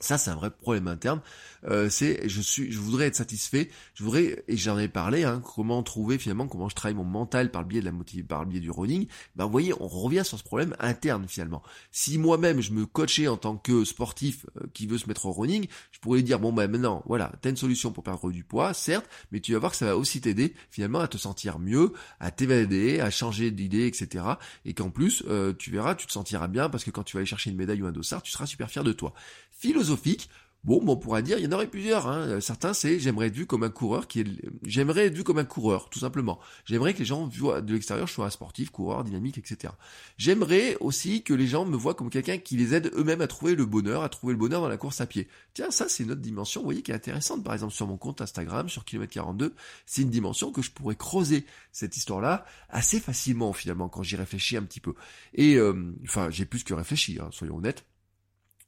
Ça, 0.00 0.16
c'est 0.16 0.30
un 0.30 0.34
vrai 0.34 0.50
problème 0.50 0.88
interne. 0.88 1.20
Euh, 1.68 1.90
c'est, 1.90 2.26
je 2.26 2.40
suis, 2.40 2.72
je 2.72 2.78
voudrais 2.78 3.06
être 3.06 3.16
satisfait. 3.16 3.70
Je 3.94 4.02
voudrais, 4.02 4.42
et 4.48 4.56
j'en 4.56 4.78
ai 4.78 4.88
parlé, 4.88 5.24
hein, 5.24 5.42
comment 5.54 5.82
trouver 5.82 6.18
finalement 6.18 6.48
comment 6.48 6.70
je 6.70 6.74
travaille 6.74 6.96
mon 6.96 7.04
mental 7.04 7.50
par 7.50 7.60
le 7.60 7.68
biais 7.68 7.80
de 7.80 7.84
la 7.84 7.92
motive, 7.92 8.24
par 8.24 8.44
le 8.44 8.48
biais 8.48 8.60
du 8.60 8.70
running. 8.70 9.06
Ben, 9.36 9.44
vous 9.44 9.50
voyez, 9.50 9.74
on 9.78 9.86
revient 9.86 10.24
sur 10.24 10.38
ce 10.38 10.42
problème 10.42 10.74
interne 10.80 11.26
finalement. 11.28 11.62
Si 11.90 12.16
moi-même 12.16 12.62
je 12.62 12.72
me 12.72 12.86
coachais 12.86 13.28
en 13.28 13.36
tant 13.36 13.56
que 13.56 13.84
sportif 13.84 14.46
euh, 14.56 14.66
qui 14.72 14.86
veut 14.86 14.96
se 14.96 15.06
mettre 15.06 15.26
au 15.26 15.32
running, 15.32 15.66
je 15.92 15.98
pourrais 15.98 16.22
dire 16.22 16.40
bon 16.40 16.52
ben 16.52 16.70
maintenant, 16.70 17.02
voilà, 17.06 17.32
t'as 17.42 17.50
une 17.50 17.56
solution 17.56 17.92
pour 17.92 18.02
perdre 18.02 18.30
du 18.30 18.42
poids, 18.42 18.72
certes, 18.72 19.06
mais 19.32 19.40
tu 19.40 19.52
vas 19.52 19.58
voir 19.58 19.72
que 19.72 19.76
ça 19.76 19.86
va 19.86 19.96
aussi 19.98 20.22
t'aider 20.22 20.54
finalement 20.70 21.00
à 21.00 21.08
te 21.08 21.18
sentir 21.18 21.58
mieux, 21.58 21.92
à 22.20 22.30
t'évader, 22.30 23.00
à 23.00 23.10
changer 23.10 23.50
d'idée, 23.50 23.86
etc. 23.86 24.24
Et 24.64 24.72
qu'en 24.72 24.88
plus, 24.88 25.24
euh, 25.28 25.52
tu 25.52 25.70
verras, 25.70 25.94
tu 25.94 26.06
te 26.06 26.12
sentiras 26.12 26.48
bien 26.48 26.70
parce 26.70 26.84
que 26.84 26.90
quand 26.90 27.02
tu 27.02 27.16
vas 27.16 27.18
aller 27.18 27.26
chercher 27.26 27.50
une 27.50 27.56
médaille 27.56 27.82
ou 27.82 27.86
un 27.86 27.92
dossard, 27.92 28.22
tu 28.22 28.32
seras 28.32 28.46
super 28.46 28.70
fier 28.70 28.82
de 28.82 28.92
toi 28.92 29.12
Bon, 30.62 30.82
on 30.86 30.96
pourra 30.96 31.22
dire, 31.22 31.38
il 31.38 31.44
y 31.44 31.48
en 31.48 31.52
aurait 31.52 31.66
plusieurs. 31.66 32.06
Hein. 32.06 32.38
Certains, 32.40 32.74
c'est 32.74 32.98
j'aimerais 33.00 33.28
être 33.28 33.34
vu 33.34 33.46
comme 33.46 33.62
un 33.62 33.70
coureur 33.70 34.06
qui 34.06 34.20
est, 34.20 34.26
j'aimerais 34.62 35.06
être 35.06 35.14
vu 35.14 35.24
comme 35.24 35.38
un 35.38 35.44
coureur, 35.44 35.88
tout 35.88 35.98
simplement. 35.98 36.38
J'aimerais 36.66 36.92
que 36.92 36.98
les 36.98 37.06
gens 37.06 37.26
voient 37.26 37.62
de 37.62 37.72
l'extérieur, 37.72 38.06
je 38.06 38.12
sois 38.12 38.26
un 38.26 38.30
sportif, 38.30 38.68
coureur, 38.68 39.02
dynamique, 39.02 39.38
etc. 39.38 39.72
J'aimerais 40.18 40.76
aussi 40.80 41.22
que 41.22 41.32
les 41.32 41.46
gens 41.46 41.64
me 41.64 41.78
voient 41.78 41.94
comme 41.94 42.10
quelqu'un 42.10 42.36
qui 42.36 42.58
les 42.58 42.74
aide 42.74 42.92
eux-mêmes 42.94 43.22
à 43.22 43.26
trouver 43.26 43.54
le 43.54 43.64
bonheur, 43.64 44.02
à 44.02 44.10
trouver 44.10 44.34
le 44.34 44.38
bonheur 44.38 44.60
dans 44.60 44.68
la 44.68 44.76
course 44.76 45.00
à 45.00 45.06
pied. 45.06 45.28
Tiens, 45.54 45.70
ça, 45.70 45.88
c'est 45.88 46.02
une 46.02 46.10
autre 46.10 46.20
dimension, 46.20 46.60
vous 46.60 46.66
voyez, 46.66 46.82
qui 46.82 46.90
est 46.90 46.94
intéressante. 46.94 47.42
Par 47.42 47.54
exemple, 47.54 47.72
sur 47.72 47.86
mon 47.86 47.96
compte 47.96 48.20
Instagram, 48.20 48.68
sur 48.68 48.84
kilomètre 48.84 49.14
42, 49.14 49.54
c'est 49.86 50.02
une 50.02 50.10
dimension 50.10 50.52
que 50.52 50.60
je 50.60 50.70
pourrais 50.70 50.94
creuser 50.94 51.46
cette 51.72 51.96
histoire-là 51.96 52.44
assez 52.68 53.00
facilement, 53.00 53.54
finalement, 53.54 53.88
quand 53.88 54.02
j'y 54.02 54.16
réfléchis 54.16 54.58
un 54.58 54.62
petit 54.64 54.80
peu. 54.80 54.92
Et, 55.32 55.54
euh, 55.54 55.94
enfin, 56.04 56.28
j'ai 56.28 56.44
plus 56.44 56.64
que 56.64 56.74
réfléchi, 56.74 57.18
hein, 57.18 57.30
soyons 57.32 57.56
honnêtes. 57.56 57.86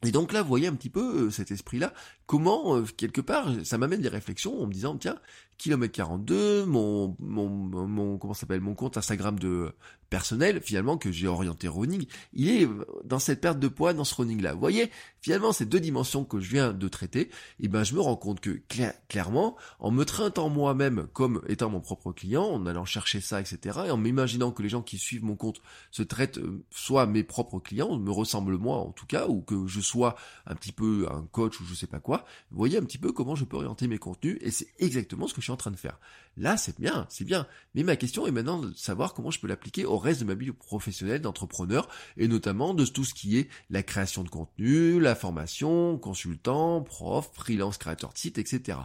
Et 0.05 0.11
donc 0.11 0.33
là, 0.33 0.43
vous 0.43 0.49
voyez 0.49 0.67
un 0.67 0.75
petit 0.75 0.91
peu 0.91 1.27
euh, 1.27 1.31
cet 1.31 1.51
esprit-là, 1.51 1.93
comment, 2.27 2.77
euh, 2.77 2.85
quelque 2.97 3.21
part, 3.21 3.49
ça 3.65 3.79
m'amène 3.79 4.01
des 4.01 4.09
réflexions 4.09 4.63
en 4.63 4.67
me 4.67 4.73
disant, 4.73 4.97
tiens, 4.97 5.17
kilomètre 5.59 5.93
42, 5.93 6.65
mon, 6.67 7.17
mon, 7.21 7.49
mon, 7.49 8.19
comment 8.19 8.35
s'appelle, 8.35 8.61
mon 8.61 8.75
compte 8.75 8.97
Instagram 8.97 9.39
de 9.39 9.73
personnel, 10.13 10.61
finalement, 10.61 10.99
que 10.99 11.11
j'ai 11.11 11.27
orienté 11.27 11.69
running, 11.69 12.05
il 12.35 12.51
est 12.51 12.69
dans 13.03 13.19
cette 13.19 13.41
perte 13.41 13.59
de 13.59 13.67
poids, 13.67 13.95
dans 13.95 14.05
ce 14.05 14.15
running-là. 14.15 14.53
Vous 14.53 14.61
voyez, 14.61 14.91
finalement, 15.23 15.55
ces 15.55 15.65
deux 15.65 15.81
dimensions 15.81 16.23
que 16.27 16.39
je 16.39 16.51
viens 16.51 16.75
de 16.75 16.87
traiter, 16.87 17.23
et 17.23 17.31
eh 17.61 17.69
ben, 17.69 17.83
je 17.83 17.95
me 17.95 18.01
rends 18.01 18.17
compte 18.17 18.41
que, 18.41 18.61
clairement, 19.09 19.57
en 19.79 19.91
me 19.91 20.05
traitant 20.05 20.51
moi-même 20.51 21.07
comme 21.15 21.41
étant 21.49 21.71
mon 21.71 21.81
propre 21.81 22.13
client, 22.13 22.45
en 22.45 22.67
allant 22.67 22.85
chercher 22.85 23.23
ça, 23.23 23.41
etc., 23.41 23.81
et 23.87 23.91
en 23.91 23.97
m'imaginant 23.97 24.53
que 24.53 24.63
les 24.63 24.69
gens 24.69 24.83
qui 24.83 24.99
suivent 24.99 25.25
mon 25.25 25.35
compte 25.35 25.63
se 25.91 26.03
traitent 26.03 26.37
euh, 26.37 26.63
soit 26.71 27.07
mes 27.07 27.25
propres 27.25 27.59
clients, 27.59 27.97
me 27.97 28.11
ressemblent 28.11 28.59
moi, 28.59 28.77
en 28.77 28.93
tout 28.93 29.07
cas, 29.07 29.29
ou 29.29 29.41
que 29.41 29.67
je 29.67 29.81
sois 29.81 30.15
un 30.47 30.55
petit 30.55 30.73
peu 30.73 31.07
un 31.11 31.27
coach 31.33 31.59
ou 31.59 31.65
je 31.65 31.73
sais 31.73 31.87
pas 31.87 32.01
quoi, 32.01 32.27
vous 32.51 32.59
voyez 32.59 32.77
un 32.77 32.85
petit 32.85 32.99
peu 32.99 33.13
comment 33.13 33.35
je 33.35 33.47
peux 33.47 33.57
orienter 33.57 33.89
mes 33.89 33.99
contenus, 33.99 34.37
et 34.43 34.51
c'est 34.51 34.69
exactement 34.79 35.27
ce 35.27 35.33
que 35.33 35.41
je 35.41 35.47
suis 35.47 35.53
en 35.53 35.57
train 35.57 35.71
de 35.71 35.77
faire. 35.77 35.99
Là, 36.39 36.57
c'est 36.57 36.79
bien, 36.81 37.07
c'est 37.11 37.25
bien. 37.25 37.47
Mais 37.75 37.83
ma 37.83 37.97
question 37.97 38.27
est 38.27 38.31
maintenant 38.31 38.59
de 38.59 38.73
savoir 38.75 39.13
comment 39.13 39.31
je 39.31 39.39
peux 39.39 39.49
l'appliquer 39.49 39.85
au 39.85 39.99
reste 39.99 40.21
de 40.21 40.25
ma 40.25 40.35
vie 40.35 40.51
professionnelle 40.51 41.21
d'entrepreneur, 41.21 41.89
et 42.17 42.27
notamment 42.27 42.73
de 42.73 42.87
tout 42.87 43.05
ce 43.05 43.13
qui 43.13 43.39
est 43.39 43.49
la 43.69 43.83
création 43.83 44.25
de 44.25 44.31
contenu, 44.31 44.99
la 44.99 45.15
formation, 45.15 45.99
consultant, 45.99 46.81
prof, 46.81 47.31
freelance, 47.35 47.77
créateur 47.77 48.15
de 48.15 48.19
site, 48.19 48.39
etc. 48.39 48.79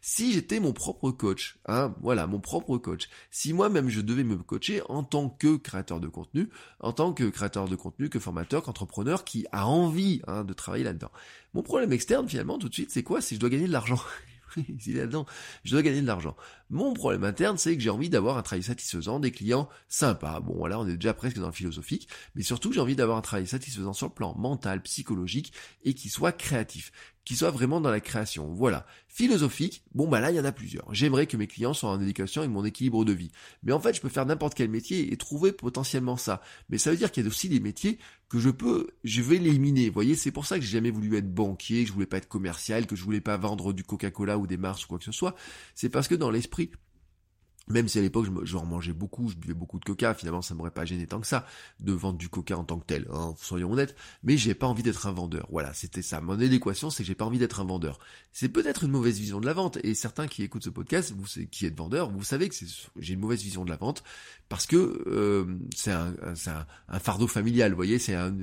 Si 0.00 0.32
j'étais 0.32 0.60
mon 0.60 0.72
propre 0.72 1.10
coach, 1.10 1.58
hein, 1.66 1.94
voilà, 2.00 2.26
mon 2.26 2.40
propre 2.40 2.78
coach, 2.78 3.10
si 3.30 3.52
moi-même 3.52 3.90
je 3.90 4.00
devais 4.00 4.24
me 4.24 4.36
coacher 4.36 4.80
en 4.88 5.02
tant 5.02 5.28
que 5.28 5.56
créateur 5.56 6.00
de 6.00 6.08
contenu, 6.08 6.48
en 6.80 6.92
tant 6.92 7.12
que 7.12 7.24
créateur 7.24 7.68
de 7.68 7.76
contenu, 7.76 8.08
que 8.08 8.18
formateur, 8.18 8.62
qu'entrepreneur 8.62 9.24
qui 9.24 9.46
a 9.52 9.66
envie 9.66 10.22
hein, 10.26 10.44
de 10.44 10.54
travailler 10.54 10.84
là-dedans. 10.84 11.10
Mon 11.52 11.62
problème 11.62 11.92
externe, 11.92 12.28
finalement, 12.28 12.58
tout 12.58 12.70
de 12.70 12.74
suite, 12.74 12.90
c'est 12.90 13.02
quoi? 13.02 13.20
C'est 13.20 13.34
je 13.34 13.40
dois 13.40 13.50
gagner 13.50 13.66
de 13.66 13.72
l'argent. 13.72 14.00
il 14.56 14.96
est 14.96 15.00
là-dedans, 15.00 15.26
je 15.64 15.72
dois 15.72 15.82
gagner 15.82 16.00
de 16.00 16.06
l'argent. 16.06 16.36
Mon 16.70 16.94
problème 16.94 17.24
interne, 17.24 17.58
c'est 17.58 17.76
que 17.76 17.82
j'ai 17.82 17.90
envie 17.90 18.08
d'avoir 18.08 18.38
un 18.38 18.42
travail 18.42 18.62
satisfaisant, 18.62 19.20
des 19.20 19.30
clients 19.30 19.68
sympas. 19.88 20.40
Bon, 20.40 20.54
voilà, 20.56 20.80
on 20.80 20.86
est 20.88 20.96
déjà 20.96 21.14
presque 21.14 21.38
dans 21.38 21.46
le 21.46 21.52
philosophique, 21.52 22.08
mais 22.34 22.42
surtout, 22.42 22.72
j'ai 22.72 22.80
envie 22.80 22.96
d'avoir 22.96 23.18
un 23.18 23.22
travail 23.22 23.46
satisfaisant 23.46 23.92
sur 23.92 24.08
le 24.08 24.12
plan 24.14 24.34
mental, 24.36 24.82
psychologique, 24.82 25.52
et 25.84 25.94
qui 25.94 26.08
soit 26.08 26.32
créatif 26.32 26.90
qui 27.24 27.36
soit 27.36 27.50
vraiment 27.50 27.80
dans 27.80 27.90
la 27.90 28.00
création. 28.00 28.52
Voilà. 28.52 28.86
Philosophique, 29.08 29.84
bon 29.94 30.08
bah 30.08 30.20
là 30.20 30.30
il 30.30 30.36
y 30.36 30.40
en 30.40 30.44
a 30.44 30.52
plusieurs. 30.52 30.92
J'aimerais 30.92 31.26
que 31.26 31.36
mes 31.36 31.46
clients 31.46 31.72
soient 31.72 31.90
en 31.90 32.00
éducation 32.00 32.42
avec 32.42 32.52
mon 32.52 32.64
équilibre 32.64 33.04
de 33.04 33.12
vie. 33.12 33.30
Mais 33.62 33.72
en 33.72 33.80
fait 33.80 33.94
je 33.94 34.00
peux 34.00 34.08
faire 34.08 34.26
n'importe 34.26 34.54
quel 34.54 34.68
métier 34.68 35.12
et 35.12 35.16
trouver 35.16 35.52
potentiellement 35.52 36.16
ça. 36.16 36.42
Mais 36.68 36.78
ça 36.78 36.90
veut 36.90 36.96
dire 36.96 37.12
qu'il 37.12 37.22
y 37.22 37.26
a 37.26 37.28
aussi 37.28 37.48
des 37.48 37.60
métiers 37.60 37.98
que 38.28 38.40
je 38.40 38.50
peux, 38.50 38.88
je 39.04 39.22
vais 39.22 39.38
l'éliminer. 39.38 39.86
Vous 39.86 39.94
voyez, 39.94 40.16
c'est 40.16 40.32
pour 40.32 40.46
ça 40.46 40.58
que 40.58 40.64
j'ai 40.64 40.72
jamais 40.72 40.90
voulu 40.90 41.16
être 41.16 41.32
banquier, 41.32 41.82
que 41.82 41.88
je 41.88 41.92
voulais 41.92 42.06
pas 42.06 42.16
être 42.16 42.28
commercial, 42.28 42.86
que 42.86 42.96
je 42.96 43.04
voulais 43.04 43.20
pas 43.20 43.36
vendre 43.36 43.72
du 43.72 43.84
Coca-Cola 43.84 44.38
ou 44.38 44.48
des 44.48 44.56
Mars 44.56 44.84
ou 44.84 44.88
quoi 44.88 44.98
que 44.98 45.04
ce 45.04 45.12
soit. 45.12 45.36
C'est 45.76 45.88
parce 45.88 46.08
que 46.08 46.16
dans 46.16 46.30
l'esprit 46.30 46.63
week. 46.64 46.93
Même 47.68 47.88
si 47.88 47.98
à 47.98 48.02
l'époque 48.02 48.26
je, 48.44 48.56
mangeais 48.56 48.92
beaucoup, 48.92 49.28
je 49.28 49.36
buvais 49.36 49.54
beaucoup 49.54 49.78
de 49.78 49.84
coca, 49.84 50.14
finalement 50.14 50.42
ça 50.42 50.54
m'aurait 50.54 50.70
pas 50.70 50.84
gêné 50.84 51.06
tant 51.06 51.20
que 51.20 51.26
ça 51.26 51.46
de 51.80 51.92
vendre 51.92 52.18
du 52.18 52.28
coca 52.28 52.56
en 52.56 52.64
tant 52.64 52.78
que 52.78 52.86
tel, 52.86 53.06
hein, 53.12 53.34
soyons 53.38 53.72
honnêtes, 53.72 53.94
mais 54.22 54.36
j'ai 54.36 54.54
pas 54.54 54.66
envie 54.66 54.82
d'être 54.82 55.06
un 55.06 55.12
vendeur. 55.12 55.46
Voilà, 55.50 55.72
c'était 55.74 56.02
ça. 56.02 56.20
Mon 56.20 56.38
équation, 56.38 56.90
c'est 56.90 57.02
que 57.02 57.06
j'ai 57.06 57.14
pas 57.14 57.24
envie 57.24 57.38
d'être 57.38 57.60
un 57.60 57.64
vendeur. 57.64 57.98
C'est 58.32 58.48
peut-être 58.48 58.84
une 58.84 58.90
mauvaise 58.90 59.18
vision 59.18 59.40
de 59.40 59.46
la 59.46 59.52
vente, 59.52 59.78
et 59.82 59.94
certains 59.94 60.26
qui 60.26 60.42
écoutent 60.42 60.64
ce 60.64 60.70
podcast, 60.70 61.14
vous 61.16 61.26
qui 61.50 61.66
êtes 61.66 61.76
vendeur, 61.76 62.10
vous 62.10 62.24
savez 62.24 62.48
que 62.48 62.54
j'ai 62.98 63.14
une 63.14 63.20
mauvaise 63.20 63.42
vision 63.42 63.64
de 63.64 63.70
la 63.70 63.76
vente, 63.76 64.02
parce 64.48 64.66
que 64.66 65.04
euh, 65.06 65.46
c'est 65.74 65.92
un, 65.92 66.14
un, 66.88 66.98
fardeau 66.98 67.26
familial, 67.26 67.70
vous 67.70 67.76
voyez, 67.76 67.98
c'est 67.98 68.14
un, 68.14 68.34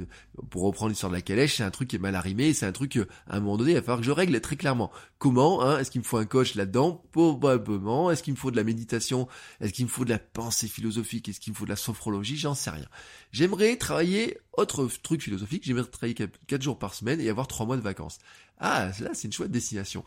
pour 0.49 0.63
reprendre 0.63 0.89
l'histoire 0.89 1.11
de 1.11 1.15
la 1.15 1.21
calèche, 1.21 1.57
c'est 1.57 1.63
un 1.63 1.71
truc 1.71 1.89
qui 1.89 1.95
est 1.97 1.99
mal 1.99 2.15
arrimé, 2.15 2.53
c'est 2.53 2.65
un 2.65 2.71
truc, 2.71 2.97
à 3.27 3.37
un 3.37 3.39
moment 3.39 3.57
donné, 3.57 3.71
il 3.71 3.75
va 3.75 3.81
falloir 3.81 3.99
que 3.99 4.05
je 4.05 4.11
règle 4.11 4.39
très 4.41 4.55
clairement. 4.55 4.91
Comment, 5.19 5.61
hein, 5.61 5.77
est-ce 5.79 5.91
qu'il 5.91 6.01
me 6.01 6.05
faut 6.05 6.17
un 6.17 6.25
coach 6.25 6.55
là-dedans? 6.55 7.03
Probablement. 7.11 8.09
Est-ce 8.11 8.23
qu'il 8.23 8.33
me 8.33 8.37
faut 8.37 8.51
de 8.51 8.55
la 8.55 8.63
méditation 8.63 9.10
est-ce 9.59 9.73
qu'il 9.73 9.85
me 9.85 9.89
faut 9.89 10.05
de 10.05 10.09
la 10.09 10.19
pensée 10.19 10.67
philosophique 10.67 11.29
Est-ce 11.29 11.39
qu'il 11.39 11.53
me 11.53 11.57
faut 11.57 11.65
de 11.65 11.69
la 11.69 11.75
sophrologie 11.75 12.37
J'en 12.37 12.55
sais 12.55 12.69
rien. 12.69 12.87
J'aimerais 13.31 13.75
travailler, 13.77 14.37
autre 14.53 14.87
truc 15.03 15.21
philosophique, 15.21 15.63
j'aimerais 15.65 15.85
travailler 15.85 16.15
4 16.47 16.61
jours 16.61 16.79
par 16.79 16.93
semaine 16.93 17.19
et 17.21 17.29
avoir 17.29 17.47
3 17.47 17.65
mois 17.65 17.77
de 17.77 17.81
vacances. 17.81 18.19
Ah, 18.59 18.91
là, 18.99 19.09
c'est 19.13 19.27
une 19.27 19.33
chouette 19.33 19.51
destination 19.51 20.03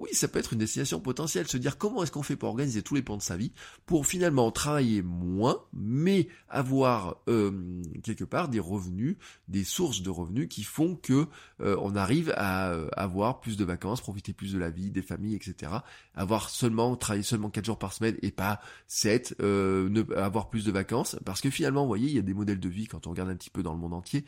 oui, 0.00 0.10
ça 0.12 0.28
peut 0.28 0.38
être 0.38 0.52
une 0.52 0.60
destination 0.60 1.00
potentielle, 1.00 1.48
se 1.48 1.56
dire 1.56 1.76
comment 1.76 2.02
est-ce 2.02 2.12
qu'on 2.12 2.22
fait 2.22 2.36
pour 2.36 2.48
organiser 2.50 2.82
tous 2.82 2.94
les 2.94 3.02
pans 3.02 3.16
de 3.16 3.22
sa 3.22 3.36
vie, 3.36 3.52
pour 3.84 4.06
finalement 4.06 4.50
travailler 4.52 5.02
moins, 5.02 5.60
mais 5.72 6.28
avoir 6.48 7.16
euh, 7.28 7.82
quelque 8.02 8.24
part 8.24 8.48
des 8.48 8.60
revenus, 8.60 9.16
des 9.48 9.64
sources 9.64 10.02
de 10.02 10.10
revenus 10.10 10.48
qui 10.48 10.62
font 10.62 10.94
que 10.94 11.26
euh, 11.60 11.76
on 11.80 11.96
arrive 11.96 12.32
à 12.36 12.70
euh, 12.70 12.88
avoir 12.96 13.40
plus 13.40 13.56
de 13.56 13.64
vacances, 13.64 14.00
profiter 14.00 14.32
plus 14.32 14.52
de 14.52 14.58
la 14.58 14.70
vie, 14.70 14.90
des 14.90 15.02
familles, 15.02 15.34
etc. 15.34 15.72
Avoir 16.14 16.48
seulement 16.50 16.94
travailler 16.96 17.24
seulement 17.24 17.50
4 17.50 17.64
jours 17.64 17.78
par 17.78 17.92
semaine 17.92 18.16
et 18.22 18.30
pas 18.30 18.60
7, 18.86 19.36
ne, 19.40 20.14
avoir 20.14 20.48
plus 20.48 20.64
de 20.64 20.70
vacances, 20.70 21.16
parce 21.24 21.40
que 21.40 21.50
finalement, 21.50 21.82
vous 21.82 21.88
voyez, 21.88 22.08
il 22.08 22.14
y 22.14 22.18
a 22.18 22.22
des 22.22 22.34
modèles 22.34 22.60
de 22.60 22.68
vie 22.68 22.86
quand 22.86 23.06
on 23.06 23.10
regarde 23.10 23.30
un 23.30 23.36
petit 23.36 23.50
peu 23.50 23.62
dans 23.62 23.72
le 23.72 23.78
monde 23.78 23.94
entier, 23.94 24.24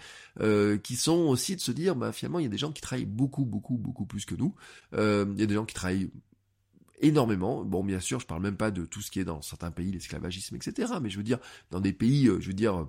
qui 0.82 0.96
sont 0.96 1.28
aussi 1.28 1.54
de 1.54 1.60
se 1.60 1.70
dire, 1.70 1.94
bah 1.94 2.12
finalement, 2.12 2.38
il 2.38 2.42
y 2.42 2.46
a 2.46 2.50
des 2.50 2.58
gens 2.58 2.72
qui 2.72 2.82
travaillent 2.82 3.04
beaucoup, 3.06 3.44
beaucoup, 3.44 3.76
beaucoup 3.76 4.06
plus 4.06 4.24
que 4.24 4.34
nous. 4.34 4.54
il 4.92 5.38
y 5.38 5.42
a 5.42 5.46
des 5.46 5.59
qui 5.64 5.74
travaillent 5.74 6.10
énormément. 7.00 7.64
Bon, 7.64 7.82
bien 7.84 8.00
sûr, 8.00 8.20
je 8.20 8.26
parle 8.26 8.42
même 8.42 8.56
pas 8.56 8.70
de 8.70 8.84
tout 8.84 9.00
ce 9.00 9.10
qui 9.10 9.20
est 9.20 9.24
dans 9.24 9.42
certains 9.42 9.70
pays, 9.70 9.92
l'esclavagisme, 9.92 10.56
etc. 10.56 10.92
Mais 11.02 11.10
je 11.10 11.16
veux 11.16 11.24
dire, 11.24 11.38
dans 11.70 11.80
des 11.80 11.92
pays, 11.92 12.28
euh, 12.28 12.40
je 12.40 12.48
veux 12.48 12.54
dire, 12.54 12.88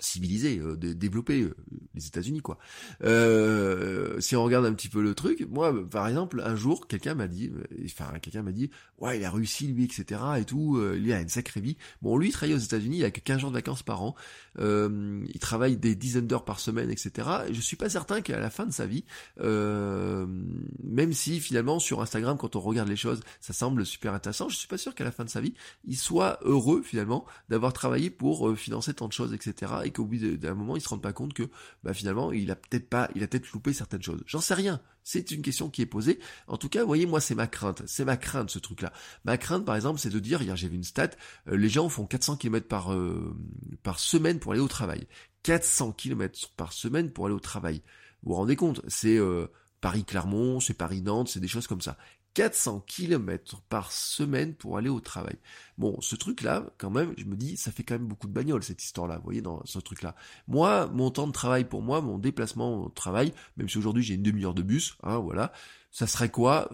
civilisé, 0.00 0.58
euh, 0.58 0.76
développé, 0.76 1.42
euh, 1.42 1.54
les 1.94 2.06
États-Unis 2.06 2.40
quoi. 2.40 2.58
Euh, 3.04 4.20
si 4.20 4.36
on 4.36 4.42
regarde 4.42 4.66
un 4.66 4.72
petit 4.72 4.88
peu 4.88 5.02
le 5.02 5.14
truc, 5.14 5.46
moi 5.50 5.74
par 5.88 6.08
exemple 6.08 6.42
un 6.44 6.56
jour 6.56 6.86
quelqu'un 6.86 7.14
m'a 7.14 7.28
dit, 7.28 7.52
enfin 7.84 8.18
quelqu'un 8.20 8.42
m'a 8.42 8.52
dit, 8.52 8.70
ouais 8.98 9.18
il 9.18 9.24
a 9.24 9.30
réussi 9.30 9.66
lui 9.68 9.84
etc 9.84 10.20
et 10.38 10.44
tout, 10.44 10.80
il 10.96 11.12
a 11.12 11.20
une 11.20 11.28
sacrée 11.28 11.60
vie. 11.60 11.76
Bon 12.02 12.16
lui 12.16 12.28
il 12.28 12.32
travaille 12.32 12.54
aux 12.54 12.58
États-Unis, 12.58 12.98
il 12.98 13.04
a 13.04 13.10
que 13.10 13.20
15 13.20 13.40
jours 13.40 13.50
de 13.50 13.56
vacances 13.56 13.82
par 13.82 14.02
an, 14.02 14.14
il 14.58 15.38
travaille 15.40 15.76
des 15.76 15.94
dizaines 15.94 16.26
d'heures 16.26 16.44
par 16.44 16.60
semaine 16.60 16.90
etc. 16.90 17.28
Et 17.48 17.54
je 17.54 17.60
suis 17.60 17.76
pas 17.76 17.88
certain 17.88 18.20
qu'à 18.20 18.38
la 18.38 18.50
fin 18.50 18.66
de 18.66 18.72
sa 18.72 18.86
vie, 18.86 19.04
même 19.38 21.12
si 21.12 21.40
finalement 21.40 21.78
sur 21.78 22.00
Instagram 22.00 22.36
quand 22.38 22.56
on 22.56 22.60
regarde 22.60 22.88
les 22.88 22.96
choses 22.96 23.20
ça 23.40 23.52
semble 23.52 23.84
super 23.84 24.14
intéressant, 24.14 24.48
je 24.48 24.56
suis 24.56 24.68
pas 24.68 24.78
sûr 24.78 24.94
qu'à 24.94 25.04
la 25.04 25.12
fin 25.12 25.24
de 25.24 25.30
sa 25.30 25.40
vie 25.40 25.54
il 25.84 25.96
soit 25.96 26.38
heureux 26.42 26.82
finalement 26.82 27.24
d'avoir 27.48 27.72
travaillé 27.72 28.10
pour 28.10 28.56
financer 28.56 28.94
tant 28.94 29.08
de 29.08 29.12
choses 29.12 29.34
etc 29.34 29.72
et 29.84 29.89
qu'au 29.90 30.04
bout 30.04 30.16
d'un 30.16 30.54
moment, 30.54 30.76
il 30.76 30.80
se 30.80 30.88
rende 30.88 31.02
pas 31.02 31.12
compte 31.12 31.34
que 31.34 31.48
bah, 31.82 31.94
finalement, 31.94 32.32
il 32.32 32.50
a 32.50 32.56
peut-être 32.56 32.88
pas, 32.88 33.10
il 33.14 33.22
a 33.22 33.26
peut-être 33.26 33.50
loupé 33.52 33.72
certaines 33.72 34.02
choses. 34.02 34.22
J'en 34.26 34.40
sais 34.40 34.54
rien. 34.54 34.80
C'est 35.02 35.30
une 35.30 35.42
question 35.42 35.70
qui 35.70 35.82
est 35.82 35.86
posée. 35.86 36.18
En 36.46 36.56
tout 36.56 36.68
cas, 36.68 36.84
voyez, 36.84 37.06
moi, 37.06 37.20
c'est 37.20 37.34
ma 37.34 37.46
crainte. 37.46 37.82
C'est 37.86 38.04
ma 38.04 38.16
crainte, 38.16 38.50
ce 38.50 38.58
truc-là. 38.58 38.92
Ma 39.24 39.38
crainte, 39.38 39.64
par 39.64 39.76
exemple, 39.76 39.98
c'est 39.98 40.10
de 40.10 40.18
dire, 40.18 40.42
hier, 40.42 40.56
j'ai 40.56 40.68
vu 40.68 40.76
une 40.76 40.84
stat, 40.84 41.10
euh, 41.48 41.56
les 41.56 41.68
gens 41.68 41.88
font 41.88 42.06
400 42.06 42.36
km 42.36 42.68
par, 42.68 42.92
euh, 42.92 43.34
par 43.82 43.98
semaine 43.98 44.38
pour 44.38 44.52
aller 44.52 44.60
au 44.60 44.68
travail. 44.68 45.06
400 45.42 45.92
km 45.92 46.50
par 46.56 46.72
semaine 46.72 47.10
pour 47.10 47.26
aller 47.26 47.34
au 47.34 47.40
travail. 47.40 47.82
Vous 48.22 48.30
vous 48.30 48.36
rendez 48.36 48.56
compte? 48.56 48.82
C'est... 48.88 49.16
Euh, 49.16 49.46
Paris-Clermont, 49.80 50.60
c'est 50.60 50.74
Paris-Nantes, 50.74 51.28
c'est 51.28 51.40
des 51.40 51.48
choses 51.48 51.66
comme 51.66 51.80
ça. 51.80 51.96
400 52.34 52.84
km 52.86 53.60
par 53.68 53.92
semaine 53.92 54.54
pour 54.54 54.76
aller 54.76 54.88
au 54.88 55.00
travail. 55.00 55.36
Bon, 55.78 56.00
ce 56.00 56.16
truc-là, 56.16 56.66
quand 56.78 56.90
même, 56.90 57.14
je 57.16 57.24
me 57.24 57.36
dis, 57.36 57.56
ça 57.56 57.72
fait 57.72 57.82
quand 57.82 57.94
même 57.94 58.06
beaucoup 58.06 58.28
de 58.28 58.32
bagnole, 58.32 58.62
cette 58.62 58.82
histoire-là, 58.82 59.16
vous 59.16 59.24
voyez, 59.24 59.42
dans 59.42 59.64
ce 59.64 59.78
truc-là. 59.78 60.14
Moi, 60.46 60.86
mon 60.88 61.10
temps 61.10 61.26
de 61.26 61.32
travail 61.32 61.64
pour 61.64 61.82
moi, 61.82 62.00
mon 62.00 62.18
déplacement 62.18 62.84
au 62.84 62.88
travail, 62.88 63.32
même 63.56 63.68
si 63.68 63.78
aujourd'hui 63.78 64.02
j'ai 64.02 64.14
une 64.14 64.22
demi-heure 64.22 64.54
de 64.54 64.62
bus, 64.62 64.96
hein, 65.02 65.18
voilà, 65.18 65.52
ça 65.90 66.06
serait 66.06 66.30
quoi? 66.30 66.70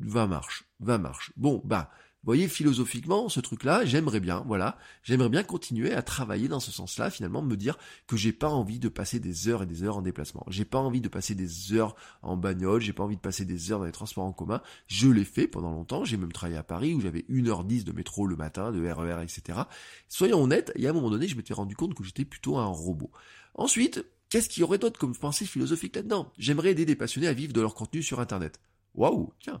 20 0.00 0.26
marches. 0.26 0.64
20 0.80 0.98
marches. 0.98 1.32
Bon, 1.36 1.62
bah, 1.64 1.90
voyez, 2.24 2.48
philosophiquement, 2.48 3.28
ce 3.28 3.40
truc-là, 3.40 3.84
j'aimerais 3.84 4.20
bien, 4.20 4.44
voilà, 4.46 4.76
j'aimerais 5.02 5.28
bien 5.28 5.42
continuer 5.42 5.92
à 5.94 6.02
travailler 6.02 6.48
dans 6.48 6.60
ce 6.60 6.70
sens-là, 6.70 7.10
finalement, 7.10 7.42
me 7.42 7.56
dire 7.56 7.78
que 8.06 8.16
j'ai 8.16 8.32
pas 8.32 8.48
envie 8.48 8.78
de 8.78 8.88
passer 8.88 9.20
des 9.20 9.48
heures 9.48 9.62
et 9.62 9.66
des 9.66 9.84
heures 9.84 9.96
en 9.96 10.02
déplacement. 10.02 10.44
J'ai 10.48 10.64
pas 10.64 10.78
envie 10.78 11.00
de 11.00 11.08
passer 11.08 11.34
des 11.34 11.72
heures 11.72 11.94
en 12.22 12.36
bagnole, 12.36 12.80
j'ai 12.80 12.92
pas 12.92 13.04
envie 13.04 13.16
de 13.16 13.20
passer 13.20 13.44
des 13.44 13.72
heures 13.72 13.78
dans 13.78 13.84
les 13.84 13.92
transports 13.92 14.24
en 14.24 14.32
commun. 14.32 14.60
Je 14.88 15.08
l'ai 15.08 15.24
fait 15.24 15.46
pendant 15.46 15.70
longtemps, 15.70 16.04
j'ai 16.04 16.16
même 16.16 16.32
travaillé 16.32 16.58
à 16.58 16.62
Paris 16.62 16.94
où 16.94 17.00
j'avais 17.00 17.24
1h10 17.30 17.84
de 17.84 17.92
métro 17.92 18.26
le 18.26 18.36
matin, 18.36 18.72
de 18.72 18.86
RER, 18.86 19.22
etc. 19.22 19.60
Soyons 20.08 20.42
honnêtes, 20.42 20.72
il 20.74 20.82
y 20.82 20.86
a 20.86 20.90
un 20.90 20.94
moment 20.94 21.10
donné, 21.10 21.28
je 21.28 21.36
m'étais 21.36 21.54
rendu 21.54 21.76
compte 21.76 21.94
que 21.94 22.04
j'étais 22.04 22.24
plutôt 22.24 22.58
un 22.58 22.66
robot. 22.66 23.10
Ensuite, 23.54 24.04
qu'est-ce 24.28 24.48
qu'il 24.48 24.60
y 24.60 24.64
aurait 24.64 24.78
d'autre 24.78 24.98
comme 24.98 25.16
pensée 25.16 25.46
philosophique 25.46 25.96
là-dedans? 25.96 26.32
J'aimerais 26.36 26.72
aider 26.72 26.84
des 26.84 26.96
passionnés 26.96 27.28
à 27.28 27.32
vivre 27.32 27.52
de 27.52 27.60
leur 27.60 27.74
contenu 27.74 28.02
sur 28.02 28.20
Internet. 28.20 28.60
Waouh, 28.94 29.32
tiens, 29.40 29.60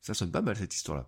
ça 0.00 0.14
sonne 0.14 0.30
pas 0.30 0.42
mal 0.42 0.56
cette 0.56 0.74
histoire-là. 0.74 1.06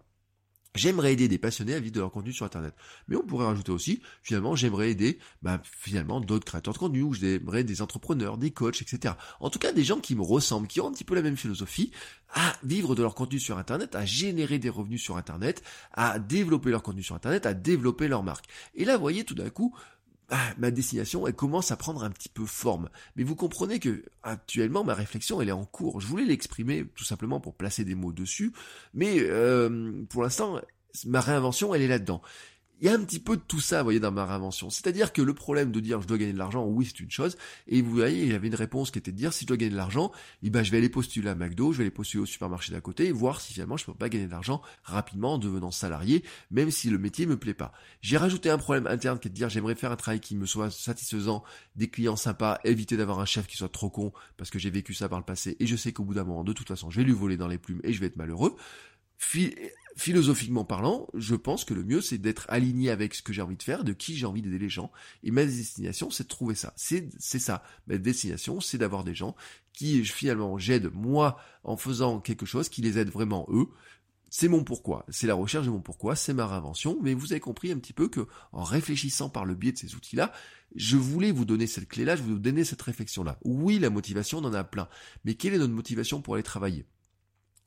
J'aimerais 0.77 1.15
aider 1.15 1.27
des 1.27 1.39
passionnés 1.39 1.75
à 1.75 1.81
vivre 1.81 1.95
de 1.95 2.01
leur 2.01 2.13
contenu 2.13 2.33
sur 2.33 2.47
Internet. 2.47 2.75
Mais 3.09 3.17
on 3.17 3.23
pourrait 3.23 3.47
rajouter 3.47 3.73
aussi, 3.73 4.03
finalement, 4.23 4.55
j'aimerais 4.55 4.91
aider, 4.91 5.19
bah, 5.43 5.61
finalement, 5.65 6.21
d'autres 6.21 6.45
créateurs 6.45 6.75
de 6.75 6.79
contenu, 6.79 7.03
ou 7.03 7.13
j'aimerais 7.13 7.65
des 7.65 7.83
entrepreneurs, 7.83 8.39
des 8.39 8.53
coachs, 8.53 8.81
etc. 8.81 9.15
En 9.41 9.51
tout 9.51 9.59
cas, 9.59 9.73
des 9.73 9.83
gens 9.83 9.99
qui 9.99 10.15
me 10.15 10.23
ressemblent, 10.23 10.69
qui 10.69 10.81
ont 10.81 10.87
un 10.87 10.93
petit 10.93 11.05
peu 11.05 11.17
la 11.17 11.23
même 11.23 11.37
philosophie, 11.37 11.91
à 12.33 12.55
vivre 12.63 12.95
de 12.95 13.03
leur 13.03 13.17
contenu 13.17 13.41
sur 13.41 13.59
Internet, 13.59 13.97
à 13.97 14.05
générer 14.05 14.61
des 14.61 14.69
revenus 14.69 15.03
sur 15.03 15.17
Internet, 15.17 15.63
à 15.93 16.21
développer 16.21 16.71
leur 16.71 16.85
contenu 16.85 17.03
sur 17.03 17.17
Internet, 17.17 17.47
à 17.47 17.55
développer 17.55 18.07
leur 18.07 18.23
marque. 18.23 18.47
Et 18.77 18.85
là, 18.85 18.97
vous 18.97 19.03
voyez, 19.03 19.25
tout 19.25 19.35
d'un 19.35 19.51
coup, 19.51 19.75
ah, 20.31 20.55
ma 20.59 20.71
destination, 20.71 21.27
elle 21.27 21.35
commence 21.35 21.73
à 21.73 21.77
prendre 21.77 22.05
un 22.05 22.11
petit 22.11 22.29
peu 22.29 22.47
forme. 22.47 22.89
Mais 23.17 23.25
vous 23.25 23.37
comprenez 23.37 23.81
que 23.81 24.05
actuellement, 24.23 24.85
ma 24.85 24.95
réflexion, 24.95 25.41
elle 25.41 25.49
est 25.49 25.53
en 25.53 25.65
cours. 25.65 26.01
Je 26.01 26.07
voulais 26.07 26.25
l'exprimer 26.25 26.87
tout 26.95 27.05
simplement 27.05 27.41
pour 27.41 27.55
placer 27.55 27.85
des 27.85 27.95
mots 27.95 28.13
dessus, 28.13 28.53
mais 28.95 29.19
euh, 29.19 30.05
pour 30.09 30.23
l'instant, 30.23 30.61
ma 31.07 31.21
réinvention, 31.21 31.75
elle 31.75 31.83
est 31.83 31.89
là-dedans 31.89 32.23
il 32.81 32.87
y 32.87 32.89
a 32.89 32.95
un 32.95 33.05
petit 33.05 33.19
peu 33.19 33.37
de 33.37 33.43
tout 33.43 33.61
ça, 33.61 33.79
vous 33.79 33.85
voyez, 33.85 34.01
dans 34.01 34.11
ma 34.11 34.25
réinvention. 34.25 34.71
C'est-à-dire 34.71 35.13
que 35.13 35.23
le 35.23 35.35
problème 35.35 35.71
de 35.71 35.81
dire 35.81 36.01
je 36.01 36.07
dois 36.07 36.19
gagner 36.19 36.33
de 36.33 36.39
l'argent, 36.39 36.65
oui, 36.65 36.87
c'est 36.87 37.01
une 37.01 37.11
chose. 37.11 37.37
Et 37.67 37.83
vous 37.83 37.91
voyez, 37.91 38.23
il 38.23 38.33
y 38.33 38.35
avait 38.35 38.49
une 38.49 38.55
réponse 38.55 38.91
qui 38.91 38.99
était 38.99 39.13
de 39.13 39.17
dire 39.17 39.33
si 39.33 39.45
je 39.45 39.49
dois 39.49 39.57
gagner 39.57 39.73
de 39.73 39.77
l'argent, 39.77 40.13
eh 40.43 40.51
ben, 40.51 40.63
je 40.63 40.71
vais 40.71 40.79
aller 40.79 40.89
postuler 40.89 41.29
à 41.29 41.35
McDo, 41.35 41.73
je 41.73 41.79
vais 41.79 41.85
aller 41.85 41.91
postuler 41.91 42.23
au 42.23 42.27
supermarché 42.27 42.73
d'à 42.73 42.81
côté 42.81 43.13
voir 43.13 43.41
si 43.41 43.53
finalement 43.53 43.77
je 43.77 43.85
peux 43.85 43.95
pas 43.95 44.09
gagner 44.09 44.27
de 44.27 44.31
l'argent 44.31 44.63
rapidement 44.83 45.35
en 45.35 45.39
devenant 45.39 45.71
salarié, 45.71 46.25
même 46.51 46.71
si 46.71 46.91
le 46.91 46.99
métier 46.99 47.27
me 47.27 47.37
plaît 47.37 47.55
pas. 47.55 47.73
J'ai 48.01 48.17
rajouté 48.17 48.51
un 48.51 48.59
problème 48.59 48.87
interne 48.87 49.19
qui 49.19 49.29
est 49.29 49.31
de 49.31 49.35
dire 49.35 49.49
j'aimerais 49.49 49.75
faire 49.75 49.93
un 49.93 49.97
travail 49.97 50.21
qui 50.21 50.35
me 50.37 50.47
soit 50.47 50.71
satisfaisant, 50.71 51.45
des 51.77 51.89
clients 51.89 52.17
sympas, 52.17 52.59
éviter 52.65 52.97
d'avoir 52.97 53.21
un 53.21 53.27
chef 53.27 53.47
qui 53.47 53.57
soit 53.57 53.69
trop 53.69 53.91
con 53.91 54.13
parce 54.37 54.51
que 54.51 54.59
j'ai 54.59 54.71
vécu 54.71 54.95
ça 54.95 55.09
par 55.09 55.19
le 55.19 55.25
passé 55.25 55.57
et 55.61 55.67
je 55.67 55.77
sais 55.77 55.93
qu'au 55.93 56.05
bout 56.05 56.15
d'un 56.15 56.25
moment, 56.25 56.45
de 56.45 56.53
toute 56.53 56.69
façon, 56.69 56.91
je 56.91 57.01
vais 57.01 57.05
lui 57.05 57.13
voler 57.13 57.37
dans 57.37 57.49
les 57.49 57.59
plumes 57.59 57.81
et 57.85 57.93
je 57.93 58.01
vais 58.01 58.07
être 58.07 58.17
malheureux 58.17 58.57
philosophiquement 59.97 60.65
parlant, 60.65 61.09
je 61.15 61.35
pense 61.35 61.65
que 61.65 61.75
le 61.75 61.85
mieux 61.85 62.01
c'est 62.01 62.19
d'être 62.19 62.47
aligné 62.49 62.91
avec 62.91 63.15
ce 63.15 63.23
que 63.23 63.33
j'ai 63.33 63.43
envie 63.43 63.57
de 63.57 63.63
faire, 63.63 63.85
de 63.85 63.93
qui 63.93 64.17
j'ai 64.17 64.27
envie 64.27 64.43
d'aider 64.43 64.59
les 64.59 64.69
gens. 64.69 64.91
Et 65.23 65.31
ma 65.31 65.45
destination, 65.45 66.11
c'est 66.11 66.25
de 66.25 66.29
trouver 66.29 66.55
ça. 66.55 66.73
C'est, 66.77 67.09
c'est 67.19 67.39
ça. 67.39 67.63
Ma 67.87 67.99
destination, 67.99 68.61
c'est 68.61 68.79
d'avoir 68.79 69.05
des 69.05 69.15
gens 69.15 69.35
qui 69.73 70.05
finalement 70.05 70.59
j'aide 70.59 70.91
moi 70.93 71.39
en 71.65 71.77
faisant 71.77 72.21
quelque 72.21 72.47
chose 72.47 72.69
qui 72.69 72.83
les 72.83 72.99
aide 72.99 73.11
vraiment 73.11 73.47
eux. 73.51 73.69
C'est 74.33 74.47
mon 74.47 74.63
pourquoi, 74.63 75.05
c'est 75.09 75.27
la 75.27 75.35
recherche 75.35 75.67
de 75.67 75.73
mon 75.73 75.81
pourquoi, 75.81 76.15
c'est 76.15 76.35
ma 76.35 76.47
réinvention, 76.47 76.97
mais 77.03 77.15
vous 77.15 77.33
avez 77.33 77.41
compris 77.41 77.73
un 77.73 77.79
petit 77.79 77.93
peu 77.93 78.09
que 78.09 78.29
en 78.53 78.63
réfléchissant 78.63 79.29
par 79.29 79.45
le 79.45 79.57
biais 79.57 79.73
de 79.73 79.79
ces 79.79 79.97
outils-là, 79.97 80.33
je 80.77 80.97
voulais 80.97 81.33
vous 81.33 81.45
donner 81.45 81.67
cette 81.67 81.89
clé-là, 81.89 82.15
je 82.15 82.23
voulais 82.23 82.35
vous 82.35 82.41
donner 82.41 82.63
cette 82.63 82.81
réflexion-là. 82.81 83.39
Oui, 83.43 83.81
la 83.81 83.91
motivation, 83.91 84.39
on 84.39 84.45
en 84.45 84.55
a 84.55 84.63
plein, 84.63 84.89
mais 85.25 85.35
quelle 85.35 85.55
est 85.55 85.59
notre 85.59 85.75
motivation 85.75 86.23
pour 86.23 86.35
aller 86.35 86.45
travailler? 86.45 86.87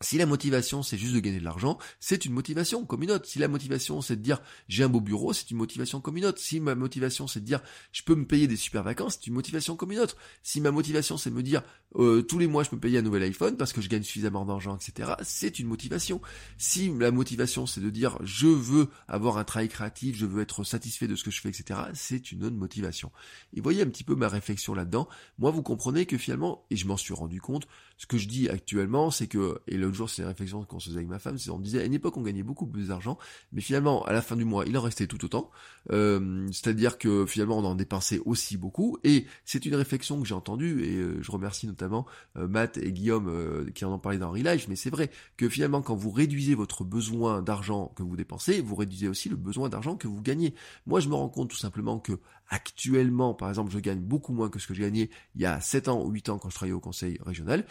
Si 0.03 0.17
la 0.17 0.25
motivation 0.25 0.83
c'est 0.83 0.97
juste 0.97 1.13
de 1.13 1.19
gagner 1.19 1.39
de 1.39 1.43
l'argent, 1.43 1.77
c'est 1.99 2.25
une 2.25 2.33
motivation 2.33 2.85
comme 2.85 3.03
une 3.03 3.11
autre. 3.11 3.25
Si 3.27 3.39
la 3.39 3.47
motivation 3.47 4.01
c'est 4.01 4.15
de 4.15 4.21
dire 4.21 4.41
j'ai 4.67 4.83
un 4.83 4.89
beau 4.89 5.01
bureau, 5.01 5.33
c'est 5.33 5.49
une 5.49 5.57
motivation 5.57 6.01
comme 6.01 6.17
une 6.17 6.25
autre. 6.25 6.39
Si 6.39 6.59
ma 6.59 6.75
motivation 6.75 7.27
c'est 7.27 7.39
de 7.39 7.45
dire 7.45 7.61
je 7.91 8.03
peux 8.03 8.15
me 8.15 8.25
payer 8.25 8.47
des 8.47 8.57
super 8.57 8.83
vacances, 8.83 9.15
c'est 9.15 9.27
une 9.27 9.33
motivation 9.33 9.75
comme 9.75 9.91
une 9.91 9.99
autre. 9.99 10.17
Si 10.43 10.61
ma 10.61 10.71
motivation 10.71 11.17
c'est 11.17 11.29
de 11.29 11.35
me 11.35 11.43
dire 11.43 11.63
euh, 11.95 12.21
tous 12.21 12.37
les 12.37 12.47
mois 12.47 12.63
je 12.63 12.69
peux 12.69 12.79
payer 12.79 12.99
un 12.99 13.01
nouvel 13.01 13.23
iPhone 13.23 13.55
parce 13.55 13.73
que 13.73 13.81
je 13.81 13.89
gagne 13.89 14.03
suffisamment 14.03 14.45
d'argent, 14.45 14.77
etc. 14.77 15.13
C'est 15.23 15.59
une 15.59 15.67
motivation. 15.67 16.21
Si 16.57 16.91
la 16.97 17.11
motivation 17.11 17.65
c'est 17.65 17.81
de 17.81 17.89
dire 17.89 18.17
je 18.23 18.47
veux 18.47 18.89
avoir 19.07 19.37
un 19.37 19.43
travail 19.43 19.69
créatif, 19.69 20.17
je 20.17 20.25
veux 20.25 20.41
être 20.41 20.63
satisfait 20.63 21.07
de 21.07 21.15
ce 21.15 21.23
que 21.23 21.31
je 21.31 21.39
fais, 21.39 21.49
etc. 21.49 21.79
C'est 21.93 22.31
une 22.31 22.43
autre 22.43 22.55
motivation. 22.55 23.11
Et 23.53 23.61
voyez 23.61 23.81
un 23.81 23.87
petit 23.87 24.03
peu 24.03 24.15
ma 24.15 24.27
réflexion 24.27 24.73
là-dedans. 24.73 25.07
Moi 25.37 25.51
vous 25.51 25.63
comprenez 25.63 26.05
que 26.05 26.17
finalement, 26.17 26.65
et 26.69 26.75
je 26.75 26.87
m'en 26.87 26.97
suis 26.97 27.13
rendu 27.13 27.39
compte, 27.39 27.67
ce 27.97 28.05
que 28.05 28.17
je 28.17 28.27
dis 28.27 28.49
actuellement, 28.49 29.11
c'est 29.11 29.27
que, 29.27 29.59
et 29.67 29.77
l'autre 29.77 29.95
jour, 29.95 30.09
c'est 30.09 30.21
une 30.21 30.27
réflexion 30.27 30.63
qu'on 30.65 30.79
se 30.79 30.89
faisait 30.89 30.97
avec 30.97 31.09
ma 31.09 31.19
femme, 31.19 31.37
c'est 31.37 31.49
on 31.49 31.59
disait, 31.59 31.81
à 31.81 31.85
une 31.85 31.93
époque, 31.93 32.17
on 32.17 32.21
gagnait 32.21 32.43
beaucoup 32.43 32.65
plus 32.65 32.87
d'argent, 32.89 33.17
mais 33.51 33.61
finalement, 33.61 34.03
à 34.05 34.13
la 34.13 34.21
fin 34.21 34.35
du 34.35 34.45
mois, 34.45 34.65
il 34.65 34.77
en 34.77 34.81
restait 34.81 35.07
tout 35.07 35.23
autant. 35.23 35.51
Euh, 35.91 36.47
c'est-à-dire 36.51 36.97
que 36.97 37.25
finalement, 37.25 37.57
on 37.59 37.65
en 37.65 37.75
dépensait 37.75 38.19
aussi 38.25 38.57
beaucoup, 38.57 38.97
et 39.03 39.25
c'est 39.45 39.65
une 39.65 39.75
réflexion 39.75 40.21
que 40.21 40.27
j'ai 40.27 40.33
entendue, 40.33 40.83
et 40.83 40.97
euh, 40.97 41.21
je 41.21 41.31
remercie 41.31 41.67
notamment 41.67 42.05
euh, 42.37 42.47
Matt 42.47 42.77
et 42.77 42.91
Guillaume 42.91 43.71
qui 43.73 43.85
en 43.85 43.93
ont 43.93 43.99
parlé 43.99 44.17
dans 44.17 44.31
Relive, 44.31 44.65
mais 44.69 44.75
c'est 44.75 44.89
vrai 44.89 45.09
que 45.37 45.47
finalement, 45.49 45.81
quand 45.81 45.95
vous 45.95 46.11
réduisez 46.11 46.55
votre 46.55 46.83
besoin 46.83 47.41
d'argent 47.41 47.91
que 47.95 48.03
vous 48.03 48.15
dépensez, 48.15 48.61
vous 48.61 48.75
réduisez 48.75 49.07
aussi 49.07 49.29
le 49.29 49.35
besoin 49.35 49.69
d'argent 49.69 49.95
que 49.95 50.07
vous 50.07 50.21
gagnez. 50.21 50.53
Moi, 50.85 50.99
je 50.99 51.09
me 51.09 51.15
rends 51.15 51.29
compte 51.29 51.49
tout 51.49 51.57
simplement 51.57 51.99
que 51.99 52.13
actuellement, 52.53 53.33
par 53.33 53.49
exemple, 53.49 53.71
je 53.71 53.79
gagne 53.79 53.99
beaucoup 53.99 54.31
moins 54.31 54.49
que 54.49 54.59
ce 54.59 54.67
que 54.67 54.75
je 54.75 54.81
gagnais 54.81 55.09
il 55.33 55.41
y 55.41 55.45
a 55.45 55.59
7 55.59 55.87
ans 55.87 56.03
ou 56.03 56.11
8 56.11 56.29
ans 56.29 56.37
quand 56.37 56.51
je 56.51 56.55
travaillais 56.55 56.75
au 56.75 56.79
conseil 56.79 57.17
régional, 57.25 57.65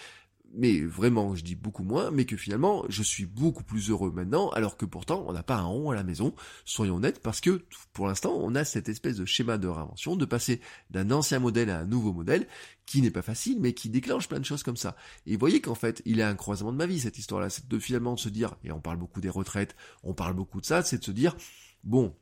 mais 0.55 0.81
vraiment, 0.81 1.37
je 1.37 1.45
dis 1.45 1.55
beaucoup 1.55 1.85
moins, 1.85 2.11
mais 2.11 2.25
que 2.25 2.37
finalement, 2.37 2.85
je 2.89 3.05
suis 3.05 3.25
beaucoup 3.25 3.63
plus 3.63 3.91
heureux 3.91 4.11
maintenant, 4.11 4.51
alors 4.51 4.77
que 4.77 4.85
pourtant, 4.85 5.25
on 5.29 5.33
n'a 5.33 5.45
pas 5.45 5.55
un 5.55 5.63
rond 5.63 5.91
à 5.91 5.95
la 5.95 6.03
maison, 6.03 6.35
soyons 6.65 6.97
honnêtes, 6.97 7.23
parce 7.23 7.41
que 7.41 7.65
pour 7.93 8.09
l'instant, 8.09 8.33
on 8.35 8.57
a 8.57 8.65
cette 8.65 8.89
espèce 8.89 9.17
de 9.17 9.25
schéma 9.25 9.57
de 9.57 9.69
réinvention, 9.69 10.17
de 10.17 10.25
passer 10.25 10.61
d'un 10.91 11.13
ancien 11.13 11.39
modèle 11.39 11.71
à 11.71 11.79
un 11.79 11.87
nouveau 11.87 12.13
modèle, 12.13 12.49
qui 12.85 13.01
n'est 13.03 13.13
pas 13.13 13.23
facile, 13.23 13.61
mais 13.61 13.73
qui 13.73 13.89
déclenche 13.89 14.29
plein 14.29 14.41
de 14.41 14.45
choses 14.45 14.65
comme 14.65 14.77
ça. 14.77 14.97
Et 15.27 15.35
vous 15.35 15.39
voyez 15.39 15.61
qu'en 15.61 15.77
fait, 15.77 16.03
il 16.07 16.17
y 16.17 16.23
a 16.23 16.29
un 16.29 16.35
croisement 16.35 16.73
de 16.73 16.77
ma 16.77 16.87
vie, 16.87 16.99
cette 16.99 17.19
histoire-là, 17.19 17.51
c'est 17.51 17.69
de 17.69 17.79
finalement 17.79 18.17
se 18.17 18.29
dire, 18.29 18.57
et 18.65 18.73
on 18.73 18.81
parle 18.81 18.99
beaucoup 18.99 19.21
des 19.21 19.31
retraites, 19.31 19.77
on 20.03 20.13
parle 20.13 20.35
beaucoup 20.35 20.61
de 20.61 20.67
ça, 20.67 20.83
c'est 20.83 20.99
de 20.99 21.05
se 21.05 21.13
dire, 21.13 21.37
bon, 21.85 22.17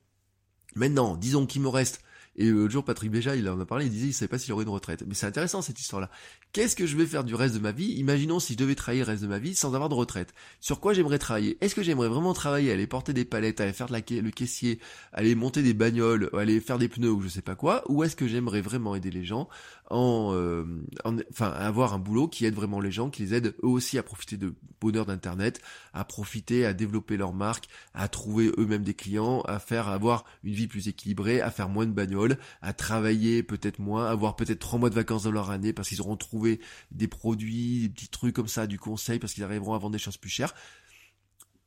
maintenant, 0.77 1.17
disons 1.17 1.47
qu'il 1.47 1.63
me 1.63 1.69
reste 1.69 2.03
et 2.41 2.47
le 2.47 2.71
jour, 2.71 2.83
Patrick 2.83 3.11
Béja, 3.11 3.37
il 3.37 3.47
en 3.51 3.61
a 3.61 3.67
parlé, 3.67 3.85
il 3.85 3.91
disait, 3.91 4.07
il 4.07 4.13
savait 4.15 4.31
pas 4.31 4.39
s'il 4.39 4.55
aurait 4.55 4.65
une 4.65 4.71
retraite. 4.71 5.05
Mais 5.07 5.13
c'est 5.13 5.27
intéressant, 5.27 5.61
cette 5.61 5.79
histoire-là. 5.79 6.09
Qu'est-ce 6.53 6.75
que 6.75 6.87
je 6.87 6.97
vais 6.97 7.05
faire 7.05 7.23
du 7.23 7.35
reste 7.35 7.55
de 7.55 7.61
ma 7.61 7.71
vie? 7.71 7.93
Imaginons 7.99 8.41
si 8.41 8.55
je 8.55 8.59
devais 8.59 8.75
travailler 8.75 9.03
le 9.03 9.09
reste 9.09 9.23
de 9.23 9.29
ma 9.29 9.39
vie 9.39 9.55
sans 9.55 9.75
avoir 9.75 9.91
de 9.91 9.95
retraite. 9.95 10.33
Sur 10.59 10.81
quoi 10.81 10.95
j'aimerais 10.95 11.19
travailler? 11.19 11.59
Est-ce 11.61 11.75
que 11.75 11.83
j'aimerais 11.83 12.09
vraiment 12.09 12.33
travailler, 12.33 12.73
aller 12.73 12.87
porter 12.87 13.13
des 13.13 13.27
palettes, 13.27 13.61
aller 13.61 13.75
faire 13.75 13.89
le 13.91 14.31
caissier, 14.31 14.79
aller 15.13 15.35
monter 15.35 15.63
des 15.63 15.75
bagnoles, 15.75 16.31
aller 16.33 16.61
faire 16.61 16.79
des 16.79 16.89
pneus 16.89 17.13
ou 17.13 17.21
je 17.21 17.29
sais 17.29 17.43
pas 17.43 17.57
quoi? 17.57 17.85
Ou 17.91 18.05
est-ce 18.05 18.17
que 18.17 18.27
j'aimerais 18.27 18.63
vraiment 18.63 18.95
aider 18.95 19.11
les 19.11 19.25
gens 19.25 19.47
en, 19.91 20.31
euh, 20.35 20.65
enfin, 21.05 21.51
avoir 21.51 21.95
un 21.95 21.99
boulot 21.99 22.29
qui 22.29 22.47
aide 22.47 22.55
vraiment 22.55 22.81
les 22.81 22.93
gens, 22.93 23.11
qui 23.11 23.23
les 23.23 23.35
aide 23.35 23.55
eux 23.63 23.69
aussi 23.69 23.99
à 23.99 24.03
profiter 24.03 24.37
de 24.37 24.55
bonheur 24.81 25.05
d'internet, 25.05 25.61
à 25.93 26.05
profiter, 26.05 26.65
à 26.65 26.73
développer 26.73 27.17
leur 27.17 27.33
marque, 27.33 27.67
à 27.93 28.09
trouver 28.09 28.53
eux-mêmes 28.57 28.85
des 28.85 28.95
clients, 28.95 29.41
à 29.43 29.59
faire 29.59 29.89
avoir 29.89 30.25
une 30.45 30.55
vie 30.55 30.69
plus 30.69 30.89
équilibrée, 30.89 31.41
à 31.41 31.51
faire 31.51 31.69
moins 31.69 31.87
de 31.87 31.93
bagnoles, 31.93 32.30
à 32.63 32.73
travailler 32.73 33.43
peut-être 33.43 33.79
moins, 33.79 34.07
avoir 34.07 34.37
peut-être 34.37 34.59
trois 34.59 34.79
mois 34.79 34.91
de 34.91 34.95
vacances 34.95 35.25
dans 35.25 35.31
leur 35.31 35.51
année 35.51 35.73
parce 35.73 35.89
qu'ils 35.89 36.01
auront 36.01 36.17
trouvé 36.17 36.61
des 36.91 37.09
produits, 37.09 37.83
des 37.83 37.89
petits 37.89 38.09
trucs 38.09 38.35
comme 38.35 38.49
ça, 38.49 38.67
du 38.67 38.79
conseil 38.79 39.19
parce 39.19 39.35
qu'ils 39.35 39.45
arriveront 39.45 39.75
à 39.75 39.79
vendre 39.79 39.93
des 39.93 39.99
choses 39.99 40.17
plus 40.17 40.31
chères. 40.31 40.55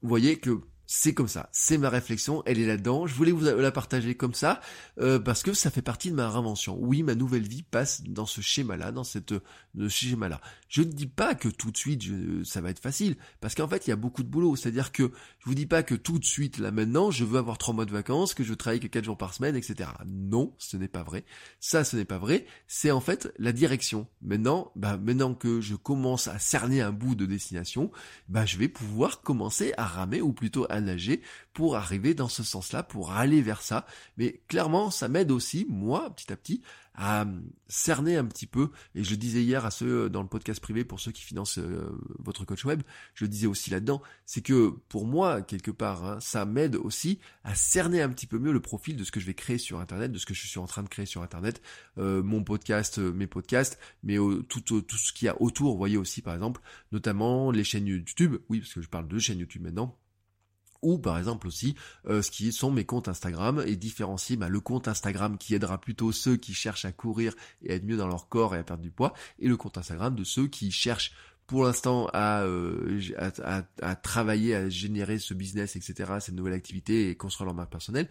Vous 0.02 0.10
voyez 0.10 0.38
que 0.38 0.62
c'est 0.86 1.13
comme 1.13 1.28
ça, 1.28 1.50
c'est 1.52 1.78
ma 1.78 1.89
réflexion, 1.89 2.43
elle 2.46 2.60
est 2.60 2.65
là-dedans, 2.65 3.08
je 3.08 3.15
voulais 3.15 3.32
vous 3.32 3.43
la 3.43 3.72
partager 3.72 4.15
comme 4.15 4.34
ça, 4.34 4.62
euh, 5.00 5.19
parce 5.19 5.43
que 5.43 5.54
ça 5.54 5.72
fait 5.72 5.82
partie 5.82 6.12
de 6.12 6.15
ma 6.15 6.30
réinvention. 6.30 6.78
Oui, 6.80 7.04
ma 7.04 7.15
nouvelle 7.15 7.48
vie 7.48 7.63
passe 7.63 8.04
dans 8.04 8.26
ce 8.26 8.41
schéma-là, 8.41 8.91
dans 8.91 9.04
cette 9.04 9.34
ce 9.76 9.89
schéma-là. 9.89 10.39
Je 10.67 10.82
ne 10.82 10.91
dis 10.91 11.08
pas 11.08 11.36
que 11.36 11.50
tout 11.50 11.72
de 11.72 11.78
suite 11.78 12.04
ça 12.43 12.62
va 12.62 12.69
être 12.69 12.80
facile, 12.80 13.15
parce 13.41 13.56
qu'en 13.56 13.67
fait 13.67 13.88
il 13.88 13.89
y 13.89 13.93
a 13.93 13.98
beaucoup 13.98 14.24
de 14.24 14.30
boulot, 14.30 14.56
c'est-à-dire 14.56 14.91
que 14.91 15.12
je 15.39 15.46
vous 15.46 15.56
dis 15.56 15.65
pas 15.65 15.84
que 15.84 15.96
tout 15.96 16.19
de 16.19 16.26
suite, 16.26 16.58
là 16.58 16.72
maintenant, 16.72 17.12
je 17.12 17.26
veux 17.26 17.39
avoir 17.39 17.58
trois 17.58 17.74
mois 17.74 17.86
de 17.86 17.91
vacances, 17.91 18.34
que 18.34 18.43
je 18.43 18.54
travaille 18.54 18.80
que 18.80 18.88
quatre 18.88 19.06
jours 19.06 19.17
par 19.17 19.34
semaine, 19.34 19.56
etc. 19.56 19.89
Non, 20.06 20.54
ce 20.58 20.78
n'est 20.78 20.88
pas 20.88 21.04
vrai. 21.04 21.26
Ça, 21.60 21.84
ce 21.84 21.96
n'est 21.96 22.06
pas 22.06 22.17
vrai, 22.17 22.46
c'est 22.67 22.91
en 22.91 23.02
fait 23.02 23.34
la 23.38 23.52
direction. 23.52 24.08
Maintenant, 24.22 24.72
bah, 24.76 24.98
maintenant 24.98 25.34
que 25.34 25.62
je 25.62 25.76
commence 25.76 26.28
à 26.28 26.39
cerner 26.39 26.82
un 26.82 26.91
bout 26.91 27.15
de 27.15 27.26
destination, 27.26 27.91
bah, 28.30 28.46
je 28.46 28.58
vais 28.58 28.67
pouvoir 28.67 29.22
commencer 29.22 29.74
à 29.78 29.86
ramer, 29.86 30.22
ou 30.22 30.34
plutôt 30.34 30.65
à 30.69 30.73
nager 30.82 31.22
pour 31.54 31.76
arriver 31.76 32.14
dans 32.14 32.30
ce 32.30 32.44
sens-là, 32.44 32.84
pour 32.84 33.12
aller 33.12 33.42
vers 33.42 33.62
ça. 33.62 33.86
Mais 34.18 34.42
clairement, 34.48 34.92
ça 34.92 35.08
m'aide 35.08 35.32
aussi, 35.32 35.66
moi, 35.70 36.10
petit 36.16 36.32
à 36.32 36.36
petit, 36.36 36.62
à 36.96 37.26
cerner 37.68 38.18
un 38.18 38.26
petit 38.26 38.46
peu, 38.46 38.70
et 38.94 39.04
je 39.04 39.12
le 39.12 39.18
disais 39.18 39.42
hier 39.42 39.66
à 39.66 39.72
ceux 39.72 40.10
dans 40.10 40.22
le 40.22 40.28
podcast 40.28 40.60
privé, 40.60 40.84
pour 40.84 41.00
ceux 41.00 41.12
qui 41.12 41.24
financent 41.24 41.58
euh, 41.58 41.90
votre 42.20 42.46
coach 42.46 42.66
web, 42.66 42.84
je 43.16 43.26
le 43.26 43.30
disais 43.30 43.48
aussi 43.48 43.72
là-dedans, 43.72 44.02
c'est 44.26 44.42
que 44.42 44.70
pour 44.90 45.08
moi, 45.08 45.42
quelque 45.42 45.72
part, 45.72 46.06
hein, 46.06 46.20
ça 46.20 46.46
m'aide 46.46 46.76
aussi 46.76 47.20
à 47.44 47.56
cerner 47.56 48.02
un 48.02 48.10
petit 48.10 48.28
peu 48.28 48.38
mieux 48.38 48.52
le 48.52 48.60
profil 48.60 48.96
de 48.96 49.04
ce 49.04 49.12
que 49.12 49.20
je 49.20 49.26
vais 49.26 49.34
créer 49.34 49.58
sur 49.58 49.80
Internet, 49.80 50.12
de 50.12 50.20
ce 50.20 50.28
que 50.28 50.36
je 50.36 50.46
suis 50.46 50.60
en 50.60 50.68
train 50.68 50.84
de 50.84 50.90
créer 50.90 51.08
sur 51.08 51.24
Internet, 51.24 51.64
euh, 51.98 52.22
mon 52.22 52.44
podcast, 52.44 53.00
euh, 53.00 53.12
mes 53.12 53.28
podcasts, 53.28 53.80
mais 54.04 54.18
tout, 54.48 54.62
tout 54.62 54.98
ce 54.98 55.14
qu'il 55.14 55.26
y 55.26 55.30
a 55.30 55.42
autour, 55.42 55.72
vous 55.72 55.78
voyez 55.78 55.98
aussi 55.98 56.22
par 56.22 56.36
exemple, 56.36 56.62
notamment 56.92 57.50
les 57.50 57.64
chaînes 57.64 57.88
YouTube, 57.88 58.36
oui, 58.50 58.60
parce 58.60 58.74
que 58.74 58.82
je 58.82 58.90
parle 58.90 59.08
de 59.08 59.18
chaînes 59.18 59.40
YouTube 59.40 59.64
maintenant, 59.64 59.98
ou 60.84 61.00
par 61.00 61.17
exemple 61.17 61.48
aussi 61.48 61.76
euh, 62.08 62.22
ce 62.22 62.30
qui 62.30 62.52
sont 62.52 62.72
mes 62.72 62.86
comptes 62.86 63.08
Instagram 63.08 63.63
et 63.65 63.76
différencier 63.76 64.36
bah, 64.36 64.50
le 64.50 64.60
compte 64.60 64.88
Instagram 64.88 65.38
qui 65.38 65.56
aidera 65.56 65.80
plutôt 65.80 66.12
ceux 66.12 66.38
qui 66.38 66.54
cherchent 66.54 66.86
à 66.86 66.91
courir 66.91 67.34
et 67.63 67.72
à 67.72 67.76
être 67.76 67.86
mieux 67.86 67.98
dans 67.98 68.08
leur 68.08 68.30
corps 68.30 68.56
et 68.56 68.60
à 68.60 68.63
perdre 68.63 68.84
du 68.84 68.91
poids 68.91 69.13
et 69.39 69.48
le 69.48 69.58
compte 69.58 69.78
Instagram 69.78 70.15
de 70.15 70.24
ceux 70.24 70.48
qui 70.48 70.72
cherchent 70.72 71.13
pour 71.48 71.65
l'instant 71.65 72.08
à, 72.13 72.43
euh, 72.43 73.00
à, 73.17 73.63
à, 73.82 73.96
travailler, 73.96 74.56
à 74.56 74.69
générer 74.69 75.19
ce 75.19 75.34
business, 75.34 75.76
etc., 75.76 76.13
cette 76.19 76.36
nouvelle 76.36 76.54
activité 76.54 77.10
et 77.10 77.15
construire 77.15 77.48
leur 77.48 77.56
marque 77.56 77.72
personnelle. 77.72 78.08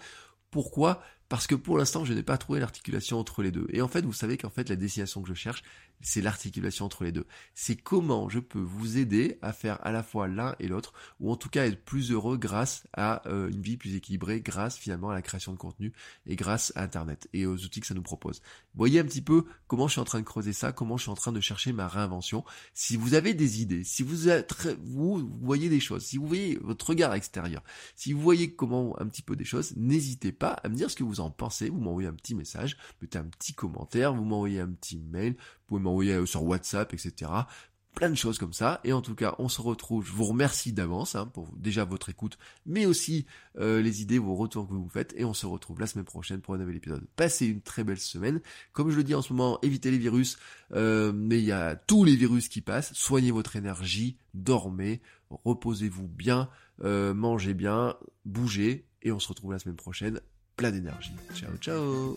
Pourquoi? 0.50 1.02
Parce 1.30 1.46
que 1.46 1.54
pour 1.54 1.78
l'instant, 1.78 2.04
je 2.04 2.12
n'ai 2.12 2.22
pas 2.22 2.36
trouvé 2.36 2.60
l'articulation 2.60 3.18
entre 3.18 3.42
les 3.42 3.50
deux. 3.50 3.66
Et 3.70 3.80
en 3.80 3.88
fait, 3.88 4.04
vous 4.04 4.12
savez 4.12 4.36
qu'en 4.36 4.50
fait, 4.50 4.68
la 4.68 4.76
destination 4.76 5.22
que 5.22 5.28
je 5.28 5.34
cherche, 5.34 5.62
c'est 6.02 6.20
l'articulation 6.20 6.84
entre 6.84 7.04
les 7.04 7.12
deux. 7.12 7.26
C'est 7.54 7.76
comment 7.76 8.28
je 8.28 8.38
peux 8.38 8.60
vous 8.60 8.98
aider 8.98 9.38
à 9.42 9.52
faire 9.52 9.78
à 9.84 9.92
la 9.92 10.02
fois 10.02 10.28
l'un 10.28 10.54
et 10.60 10.68
l'autre, 10.68 10.92
ou 11.20 11.30
en 11.30 11.36
tout 11.36 11.48
cas 11.48 11.66
être 11.66 11.84
plus 11.84 12.10
heureux 12.10 12.36
grâce 12.36 12.86
à 12.92 13.26
euh, 13.28 13.50
une 13.50 13.62
vie 13.62 13.76
plus 13.76 13.94
équilibrée, 13.94 14.40
grâce 14.40 14.76
finalement 14.76 15.10
à 15.10 15.14
la 15.14 15.22
création 15.22 15.52
de 15.52 15.58
contenu 15.58 15.92
et 16.26 16.36
grâce 16.36 16.72
à 16.76 16.82
Internet 16.82 17.28
et 17.32 17.46
aux 17.46 17.56
outils 17.56 17.80
que 17.80 17.86
ça 17.86 17.94
nous 17.94 18.02
propose. 18.02 18.42
Voyez 18.74 19.00
un 19.00 19.04
petit 19.04 19.22
peu 19.22 19.44
comment 19.66 19.86
je 19.86 19.92
suis 19.92 20.00
en 20.00 20.04
train 20.04 20.20
de 20.20 20.24
creuser 20.24 20.52
ça, 20.52 20.72
comment 20.72 20.96
je 20.96 21.02
suis 21.02 21.10
en 21.10 21.14
train 21.14 21.32
de 21.32 21.40
chercher 21.40 21.72
ma 21.72 21.88
réinvention. 21.88 22.44
Si 22.74 22.96
vous 22.96 23.14
avez 23.14 23.34
des 23.34 23.62
idées, 23.62 23.84
si 23.84 24.02
vous, 24.02 24.28
êtes, 24.28 24.54
vous 24.82 25.30
voyez 25.42 25.68
des 25.68 25.80
choses, 25.80 26.04
si 26.04 26.16
vous 26.16 26.26
voyez 26.26 26.58
votre 26.60 26.90
regard 26.90 27.14
extérieur, 27.14 27.62
si 27.96 28.12
vous 28.12 28.20
voyez 28.20 28.54
comment 28.54 28.98
un 29.00 29.06
petit 29.06 29.22
peu 29.22 29.36
des 29.36 29.44
choses, 29.44 29.74
n'hésitez 29.76 30.32
pas 30.32 30.50
à 30.50 30.68
me 30.68 30.74
dire 30.74 30.90
ce 30.90 30.96
que 30.96 31.04
vous 31.04 31.20
en 31.20 31.30
pensez. 31.30 31.68
Vous 31.68 31.80
m'envoyez 31.80 32.08
un 32.08 32.14
petit 32.14 32.34
message, 32.34 32.76
mettez 33.00 33.18
un 33.18 33.24
petit 33.24 33.54
commentaire, 33.54 34.14
vous 34.14 34.24
m'envoyez 34.24 34.60
un 34.60 34.70
petit 34.70 34.98
mail, 34.98 35.34
vous 35.34 35.66
pouvez 35.66 35.80
m'envoyer 35.92 36.14
euh, 36.14 36.26
sur 36.26 36.42
WhatsApp, 36.44 36.92
etc. 36.94 37.30
Plein 37.94 38.08
de 38.08 38.14
choses 38.14 38.38
comme 38.38 38.54
ça. 38.54 38.80
Et 38.84 38.92
en 38.92 39.02
tout 39.02 39.14
cas, 39.14 39.34
on 39.38 39.48
se 39.48 39.60
retrouve. 39.60 40.06
Je 40.06 40.12
vous 40.12 40.24
remercie 40.24 40.72
d'avance 40.72 41.14
hein, 41.14 41.26
pour 41.26 41.48
déjà 41.54 41.84
votre 41.84 42.08
écoute, 42.08 42.38
mais 42.64 42.86
aussi 42.86 43.26
euh, 43.58 43.82
les 43.82 44.00
idées, 44.00 44.18
vos 44.18 44.34
retours 44.34 44.66
que 44.66 44.72
vous 44.72 44.88
faites. 44.88 45.12
Et 45.16 45.26
on 45.26 45.34
se 45.34 45.44
retrouve 45.44 45.78
la 45.78 45.86
semaine 45.86 46.06
prochaine 46.06 46.40
pour 46.40 46.54
un 46.54 46.58
nouvel 46.58 46.76
épisode. 46.76 47.04
Passez 47.16 47.46
une 47.46 47.60
très 47.60 47.84
belle 47.84 47.98
semaine. 47.98 48.40
Comme 48.72 48.90
je 48.90 48.96
le 48.96 49.04
dis 49.04 49.14
en 49.14 49.20
ce 49.20 49.32
moment, 49.34 49.58
évitez 49.62 49.90
les 49.90 49.98
virus. 49.98 50.38
Euh, 50.72 51.12
mais 51.14 51.38
il 51.38 51.44
y 51.44 51.52
a 51.52 51.76
tous 51.76 52.04
les 52.04 52.16
virus 52.16 52.48
qui 52.48 52.62
passent. 52.62 52.94
Soignez 52.94 53.30
votre 53.30 53.56
énergie, 53.56 54.16
dormez, 54.32 55.02
reposez-vous 55.44 56.08
bien, 56.08 56.48
mangez 56.82 57.52
bien, 57.52 57.96
bougez. 58.24 58.86
Et 59.02 59.12
on 59.12 59.18
se 59.18 59.28
retrouve 59.28 59.52
la 59.52 59.58
semaine 59.58 59.76
prochaine. 59.76 60.20
Plein 60.56 60.70
d'énergie. 60.70 61.12
Ciao, 61.34 61.56
ciao 61.60 62.16